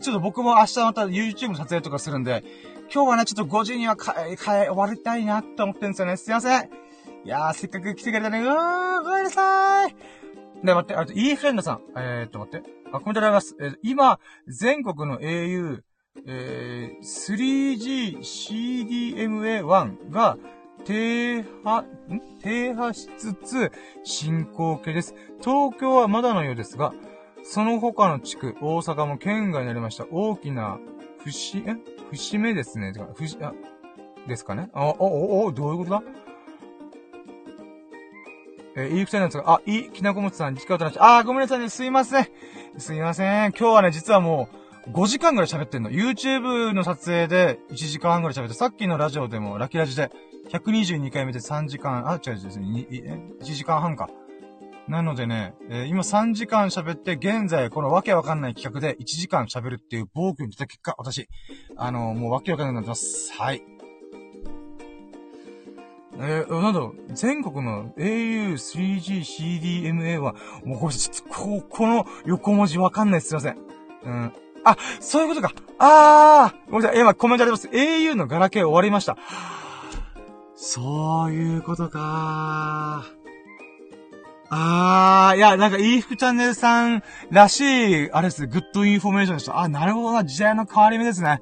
[0.00, 2.44] ちょっと僕も明日また YouTube の撮影とかするんで、
[2.92, 6.16] 今日はね、ちょっと5時にはかえ、かえ、終わりたいなって思ってるんですよね。
[6.16, 6.70] すいません。
[7.24, 8.40] いやー、せっかく来てくれたね。
[8.40, 9.94] うーん、ごめんなさい。
[10.62, 11.82] ね、待って、あと、イーフレンダさん。
[11.96, 12.70] えー、っと、待って。
[12.92, 13.56] あ、コメントあります。
[13.60, 15.82] えー、今、全国の au、
[16.26, 17.04] えー、
[19.14, 20.38] 3GCDMA1 が
[20.84, 21.86] 停波、ん？
[22.42, 23.72] 停波しつつ
[24.04, 25.14] 進行形です。
[25.40, 26.92] 東京はまだのようですが、
[27.42, 30.06] その他の地区、大阪も県外になりました。
[30.10, 30.78] 大きな
[31.24, 31.76] 節、え？
[32.10, 32.92] 節目ですね。
[32.92, 33.52] てか、節、あ、
[34.26, 34.70] ですかね？
[34.72, 36.02] あ、お、お、お、どういうことだ？
[38.76, 42.28] えー、いいくちゃなんですが、あ、いい、きなこもちさん、時間となっちゃあ、ごめんなさいね、すいません。
[42.78, 43.50] すいません。
[43.50, 44.48] 今日はね、実はも
[44.86, 45.90] う、5時間ぐらい喋ってんの。
[45.90, 50.10] YouTube の撮影で1時間半ぐらい喋って、さっきのラジオでも、ラキラジで、
[50.48, 54.08] 122回目で3時間、あ、違う違うです、1時間半か。
[54.88, 61.28] なのでね、えー、今3時間喋って、現在このわけわかんない企画で1時間喋るっていう暴挙に出た結果、私、
[61.76, 63.32] あのー、もうわけわかんなくなってます。
[63.34, 63.62] はい。
[66.20, 66.80] えー、なんだ、
[67.14, 70.34] 全国の au 3G CDMA は、
[70.64, 73.58] もうこれちょっと、こ、この横文字わかんないすいません。
[74.04, 74.32] うん。
[74.64, 75.52] あ、そういうことか。
[75.78, 77.00] あーごめんなさい。
[77.00, 77.68] 今コメントあります。
[77.68, 79.16] au のガラケー終わりました。
[80.60, 83.04] そういうことか。
[84.50, 89.60] あー、いや、なんか、いい服チャンネルさんらしい、あれですね、 good information でした。
[89.60, 91.40] あ、なるほどな、時代の変わり目ですね。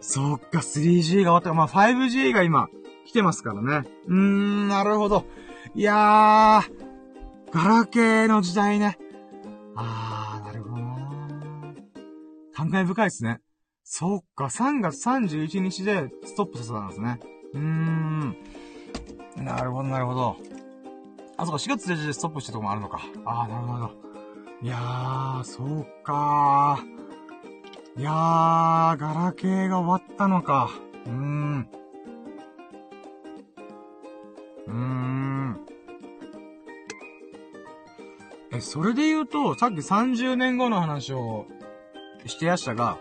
[0.00, 1.52] そっか、3G が終わった。
[1.52, 2.68] まあ、5G が今、
[3.04, 3.88] 来てますからね。
[4.06, 5.26] うーん、なるほど。
[5.74, 8.96] いやー、ガラケーの時代ね。
[9.76, 11.74] あー、なるほどな
[12.54, 13.40] 感慨深いですね。
[13.82, 17.20] そっか、3月31日でストップさせたんですね。
[17.52, 18.36] うーん。
[19.36, 20.36] なるほど、なるほど。
[21.36, 23.00] あ、そうか、4月1日でストップしたとこもあるのか。
[23.24, 23.90] ああ、なるほど。
[24.62, 28.00] いやー、そうかー。
[28.00, 30.70] いやー、ガラケーが終わったのか。
[31.06, 31.68] うーん。
[34.66, 35.60] うーん。
[38.52, 41.46] え、それで言うと、さっき30年後の話を
[42.26, 42.98] してやしたが、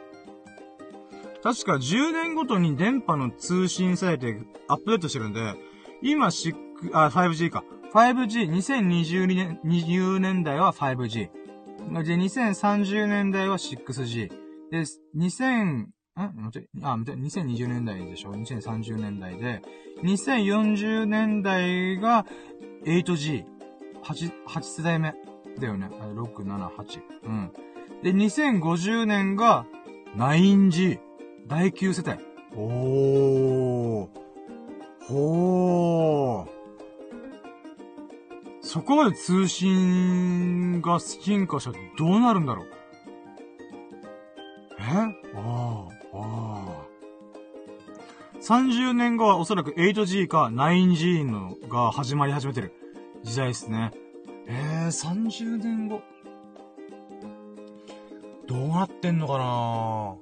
[1.44, 4.38] 確か10年ごとに電波の通信されて
[4.68, 5.56] アップデートしてるんで、
[6.04, 6.54] 今6、
[6.92, 7.64] あ、5G か。
[7.94, 11.30] 5G、2020年、20年代は 5G。
[11.30, 14.30] で、2030年代は 6G。
[14.70, 14.84] で、
[15.16, 19.62] 2000、ん、あ、待って、2020年代でしょ ?2030 年代で。
[20.04, 22.26] 2040年代が
[22.86, 23.46] 8G。
[24.04, 25.14] 8、8世代目。
[25.58, 25.88] だよね。
[25.88, 27.02] 6、7、8。
[27.24, 27.52] うん。
[28.04, 29.66] で、2050年が
[30.18, 31.00] 9G。
[31.48, 32.22] 第9世帯。
[32.58, 34.23] おー。
[35.08, 36.54] ほー。
[38.62, 42.68] そこまで通信が進化したらどうなるんだろう？
[44.80, 44.82] え？
[44.84, 46.86] ああ、ああ。
[48.42, 52.74] 30年後はおそらく 8G か 9G のが始まり始めてる
[53.24, 53.92] 時代ですね。
[54.48, 56.02] えー、30年後。
[58.48, 60.16] どうなってんのかな？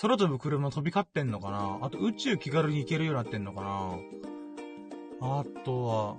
[0.00, 1.78] 空飛ぶ車飛び交ってんのかな？
[1.82, 3.96] あと宇宙気軽に行けるようになってんのかな？
[5.20, 6.16] あとは、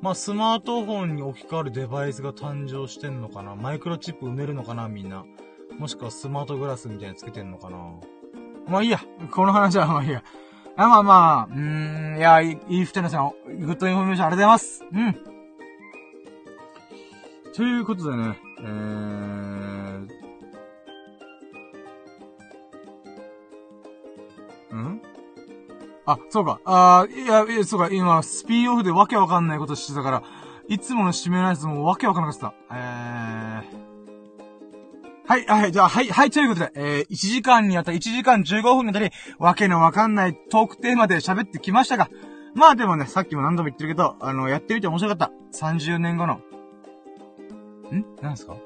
[0.00, 3.56] まあ、スマートフォンに置き換わるデバイスが誕生してんのかな？
[3.56, 4.88] マイクロチップ埋めるのかな？
[4.88, 5.24] みんな。
[5.78, 7.78] もしくはスマートグラスみたいにつけてんのかな？
[8.68, 9.00] まあいいや。
[9.32, 10.22] この話はまあいいや。
[10.76, 14.84] あまあまあ、うーん、いや、いい、いい二人さん、 good information ありがとうございます。
[14.92, 15.14] うん。
[17.52, 19.73] ということでね、えー、
[24.76, 25.02] ん？
[26.06, 26.60] あ、そうか。
[26.64, 30.22] あいや、いや、そうか、今、スピンオフでわけわかんないことしてたから、
[30.68, 32.54] いつもの締めのやつもわけわかんなかった。
[32.70, 33.84] えー。
[35.26, 42.10] はい、はい、じゃあ、はい、はい、ということで、えー、1時間にあたり、1時間15分にあたり、わけのわかんないトークテーマで喋ってきましたが、
[42.54, 45.32] まあでもね、さっきも何度も言ってるけど、あの、やってみて面白かった。
[45.58, 46.34] 30年後の。
[46.34, 48.04] ん？
[48.20, 48.56] 何すか？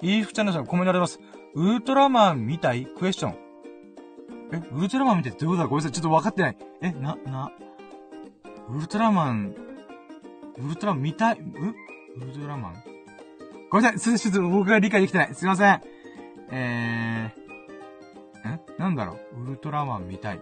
[0.00, 1.20] イーフチャンネルさんコメントあります。
[1.54, 2.86] ウルトラマンみたい？
[2.86, 3.45] クエスチョン。
[4.52, 5.66] え、ウルトラマン見てどういうことだ？
[5.66, 5.92] ごめんなさい。
[5.92, 6.56] ちょっと分かってない。
[6.82, 7.52] え、な、な、
[8.68, 9.54] ウルトラマン、
[10.58, 11.42] ウルトラマン見たい、う
[12.20, 12.74] ウルトラマン？
[13.70, 14.18] ごめんなさい。
[14.18, 15.34] ちょっと僕が理解できてない。
[15.34, 15.82] すいません。
[16.50, 18.60] えー、え？
[18.78, 19.42] なんだろう？
[19.42, 20.40] ウルトラマン見たい。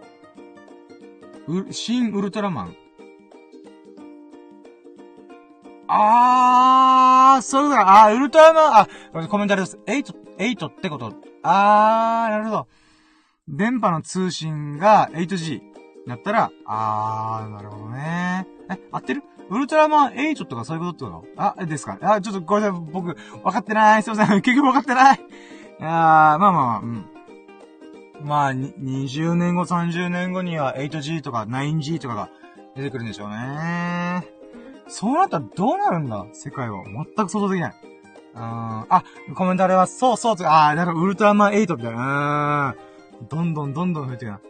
[1.48, 2.76] う、新ウルトラマン。
[5.86, 8.04] あー、そういうことか。
[8.06, 8.88] あー、ウルトラマン、あ、
[9.28, 9.78] コメントあります。
[9.86, 11.12] 8、8ってこと。
[11.42, 12.66] あー、なるほど。
[13.48, 15.60] 電波の通信が 8G
[16.08, 18.46] だったら、あー、なるほどね。
[18.70, 19.22] え、合ってる？
[19.50, 21.42] ウルトラマン8とかそういうことってこと？
[21.60, 21.98] あ、ですか？
[22.00, 22.80] あ、ちょっとごめんなさい。
[22.92, 24.02] 僕、分かってない。
[24.02, 24.40] すいません。
[24.42, 25.20] 結局分かってない。
[25.80, 27.06] あー、まあまあまあ、うん。
[28.26, 32.30] まあ、20年後、30年後には 8G とか 9G とかが
[32.74, 34.26] 出てくるんでしょうね。
[34.88, 36.24] そうなったらどうなるんだ？
[36.32, 36.82] 世界は。
[36.84, 37.74] 全く想像できない。
[38.34, 38.40] うん。
[38.40, 39.04] あ、
[39.34, 42.74] コメントあれは、そうそうとか、あー、だからウルトラマン8みたいな。
[43.22, 44.40] どんどんどんどん増えてるな。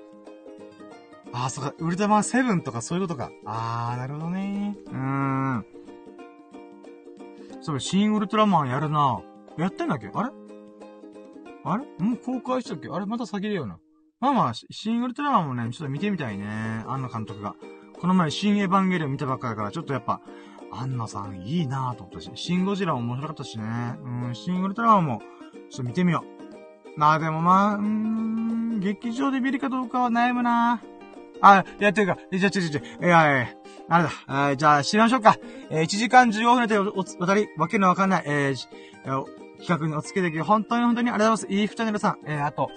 [1.33, 3.31] あー、そっか、ウルトラマン7とかそういうことか。
[3.45, 4.77] あー、なるほどね。
[4.87, 5.67] うーん。
[7.61, 9.21] そう、新ウルトラマンやるな。
[9.57, 10.11] やってんだっけ？
[10.13, 10.31] あれ？
[11.65, 11.85] あれ？
[11.99, 12.89] もう公開したっけ？
[12.89, 13.79] あれまた先でよな。
[14.21, 16.85] まあまあ、新ウルトラマンもね、ちょっと見てみたいね。
[16.87, 17.55] アンナ監督が。
[18.01, 20.21] この前、新エヴァンゲリオン見たばっかだから、ちょっとやっぱ、
[20.73, 23.65] アンナさんいいなぁと思ったし、シンゴジラも面白かったしね。
[24.03, 25.23] うん、新ウルトラマンも、
[25.71, 26.34] ちょっと見てみよう。
[26.97, 30.83] まあでもまあ、うーん、劇場で見るかどうかは悩むな
[31.41, 33.49] あ、いや、ていうか、じゃ、ちょ、ちょ、ちょ、いや、いや、
[33.89, 34.11] あれだ。
[34.51, 35.37] えじゃあ、知りましょうか。
[35.71, 39.25] えー、1時間15分でお、おたり、わけのわかんない、えー、
[39.59, 41.61] 企画にお付けできる、本当に本当にありがとうございます。
[41.61, 42.71] イーフチャンネルさん、えー、あと、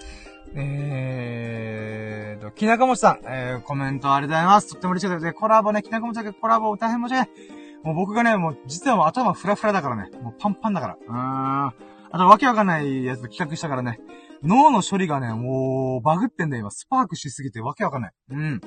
[0.54, 4.68] えーと、きなこもちさん、えー、コメントありがとうございます。
[4.70, 5.24] とっても嬉しいです。
[5.24, 7.58] でコラボね、きなこもちさんがコラボ大変申し訳ない。
[7.84, 10.10] もう僕がね、もう実はもう頭フラフラだからね。
[10.20, 10.96] もうパンパンだから。
[10.96, 11.87] うーん。
[12.10, 14.00] あとわけわかんないやつ企画したからね。
[14.42, 16.70] 脳の処理がね、もうバグってんだよ今。
[16.70, 18.12] スパークしすぎてわけわかんない。
[18.30, 18.60] うん。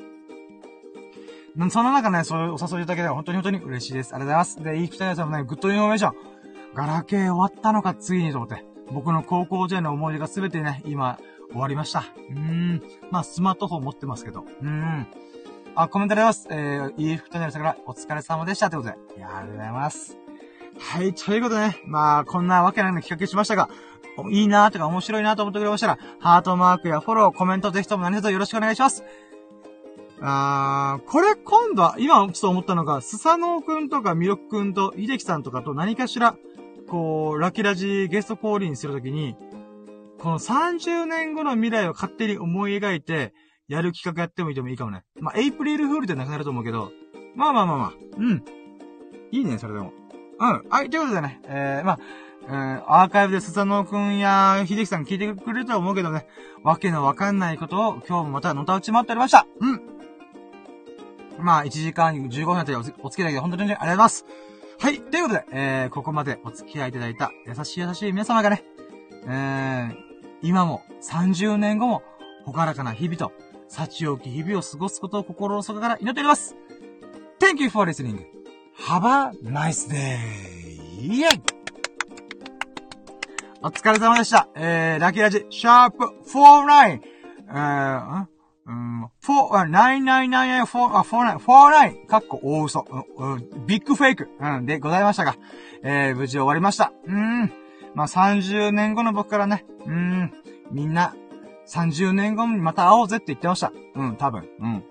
[1.69, 4.13] その中ね、そういうお誘いいただけで本当に本当に嬉しいです。
[4.13, 4.63] ありがとうございます。
[4.63, 6.13] で、いいきたやつもね、 good information。
[6.73, 8.63] ガラケー終わったのか、ついにと思って。
[8.91, 11.17] 僕の高校時代の思い出がすべてね、今、
[11.51, 11.99] 終わりました。
[12.29, 12.81] うーん。
[13.09, 14.41] まあ、スマートフォン持ってますけど。
[14.41, 15.07] うーん。
[15.75, 16.47] あ、コメントあります。
[16.49, 18.69] えー、EF となるさんからお疲れ様でした。
[18.69, 19.17] ということで。
[19.17, 20.20] いや、ありがとうございます。
[20.83, 21.81] はい、ということでね。
[21.85, 23.69] まあ、こんなわけないの企画しましたが、
[24.29, 29.03] いいなーとか面白いなと思ってくれましたら、ハートマークやフォロー、コメントぜひとも何卒よろしくお願いします。
[30.21, 36.35] あー、これ今度は、今ちょっと思ったのが、スサノーくんとかミロクくんと秀樹さんとかと何かしら、
[36.89, 39.35] こう、ラキラジゲスト降臨するときに、
[40.19, 43.33] この30年後の未来を勝手に思い描いて、
[43.67, 45.03] やる企画やってもいいでもいいかもね。
[45.19, 46.91] まあ、エイプリルフールでなくなると思うけど、
[47.35, 48.43] まあまあまあまあ、うん。
[49.31, 49.93] いいね、それでも。
[50.41, 50.69] うん。
[50.69, 51.99] はい、ということでね、えー、まあ、
[52.43, 56.25] えー、アーカイブでスサノーくんや秀樹さん聞いてくれると思うけどね、
[56.63, 59.45] わけのわかんないことを今日もまたのたうち回っておりました。
[59.59, 59.81] うん。
[61.37, 64.25] まあ、1時間15分あたりお付き合いいただき本当にありがとうございます。
[64.79, 64.99] はい。
[64.99, 68.63] ということで、えー、ここまでお付き合いいただいた優しい優しい皆様がね、
[69.27, 69.95] えー、
[70.41, 72.01] 今も30年後も、
[72.45, 73.31] ほからかな日々と、
[73.67, 76.55] 幸多き日々を過ごすことを心の底から祈っております。
[77.39, 78.40] Thank you for listening.
[78.79, 80.17] Have a nice day.
[80.99, 81.41] イェイ
[83.61, 84.47] お疲れ様でした。
[84.55, 87.01] えー、ラッキーラジ、シャープ49。
[87.49, 88.25] えー、
[88.65, 92.85] うん、4、999、4、49、かっこ大嘘、
[93.17, 95.35] うん、ビッグフェイク、うん、でございましたが、
[95.83, 96.91] えー、無事終わりました。
[97.05, 97.51] うん。
[97.93, 100.33] まあ、30年後の僕からね、うん、
[100.71, 101.13] みんな、
[101.67, 103.71] 30年後にまた会おうぜって言ってました。
[103.95, 104.47] うん、多分。
[104.59, 104.83] うん。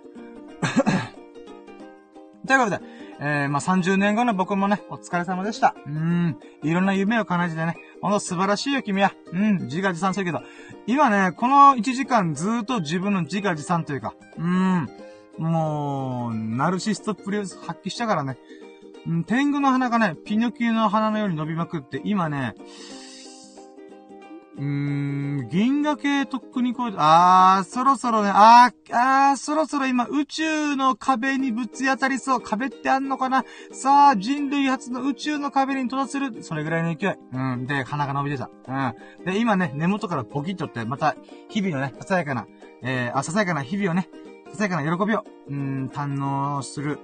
[2.46, 2.80] ということで、
[3.22, 5.74] えー、まあ、30年後の僕もね、お疲れ様でした。
[5.86, 9.12] うん、いろんな夢を叶えてね、ほんと素晴らしいよ、君は。
[9.32, 10.40] うん、自画自賛するけど。
[10.86, 14.88] 今ね、この1時間ずっと自分の自画自賛というか、うん、
[15.36, 18.38] もう、ナルシストプリウス発揮したからね。
[19.06, 22.54] うん、天狗の鼻がね、ピノキオの鼻のように伸びまくって、今ね、
[24.60, 32.40] うーん、銀河系とっくにこう、あー、そろそろね、あー、あー、そろそろ今宇宙の壁にぶつ当たりそう。
[32.42, 33.46] 壁ってあんのかな？
[33.72, 36.42] さあ、人類初の宇宙の壁に到達する。
[36.42, 37.12] それぐらいの勢い。
[37.32, 37.66] うん。
[37.66, 38.50] で、鼻が伸びてた。
[38.68, 39.24] うん。
[39.24, 41.16] で、今ね、根元からポキッとって、また、
[41.48, 42.46] 日々のね、ささやかな、
[42.82, 44.10] えー、あ、ささやかな日々をね、
[44.50, 46.98] ささやかな喜びを、うん、堪能する、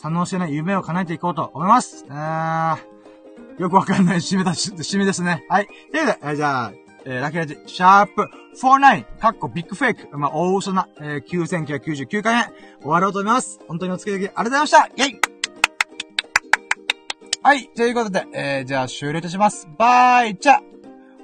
[0.00, 2.06] 堪能してね、夢を叶えていこうと思います。
[2.08, 5.44] あー、よくわかんない締めだし、締めですね。
[5.50, 5.68] はい。
[5.90, 6.72] ということで、じゃあ、
[7.04, 13.58] えー、ラッキラジ、シャープ49、カッコビッグフェイク、まあ、大嘘な、えー、9999回目、終わろうと思います。
[13.66, 15.20] 本当にお付き合いありがとうございましたイェイ
[17.42, 19.68] はい、ということで、えー、じゃあ終了いたします。
[19.76, 20.60] バイチャ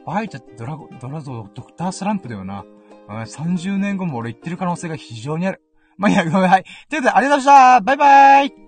[0.05, 2.65] バイチャってドラゴ、ドラゾドクタースランプだよな。
[3.09, 5.63] 30年後も俺言ってる可能性が非常にある。
[5.97, 6.65] まあ、いや、ごめん、はい。
[6.89, 8.68] ということで、ありがとうございましたバイバイ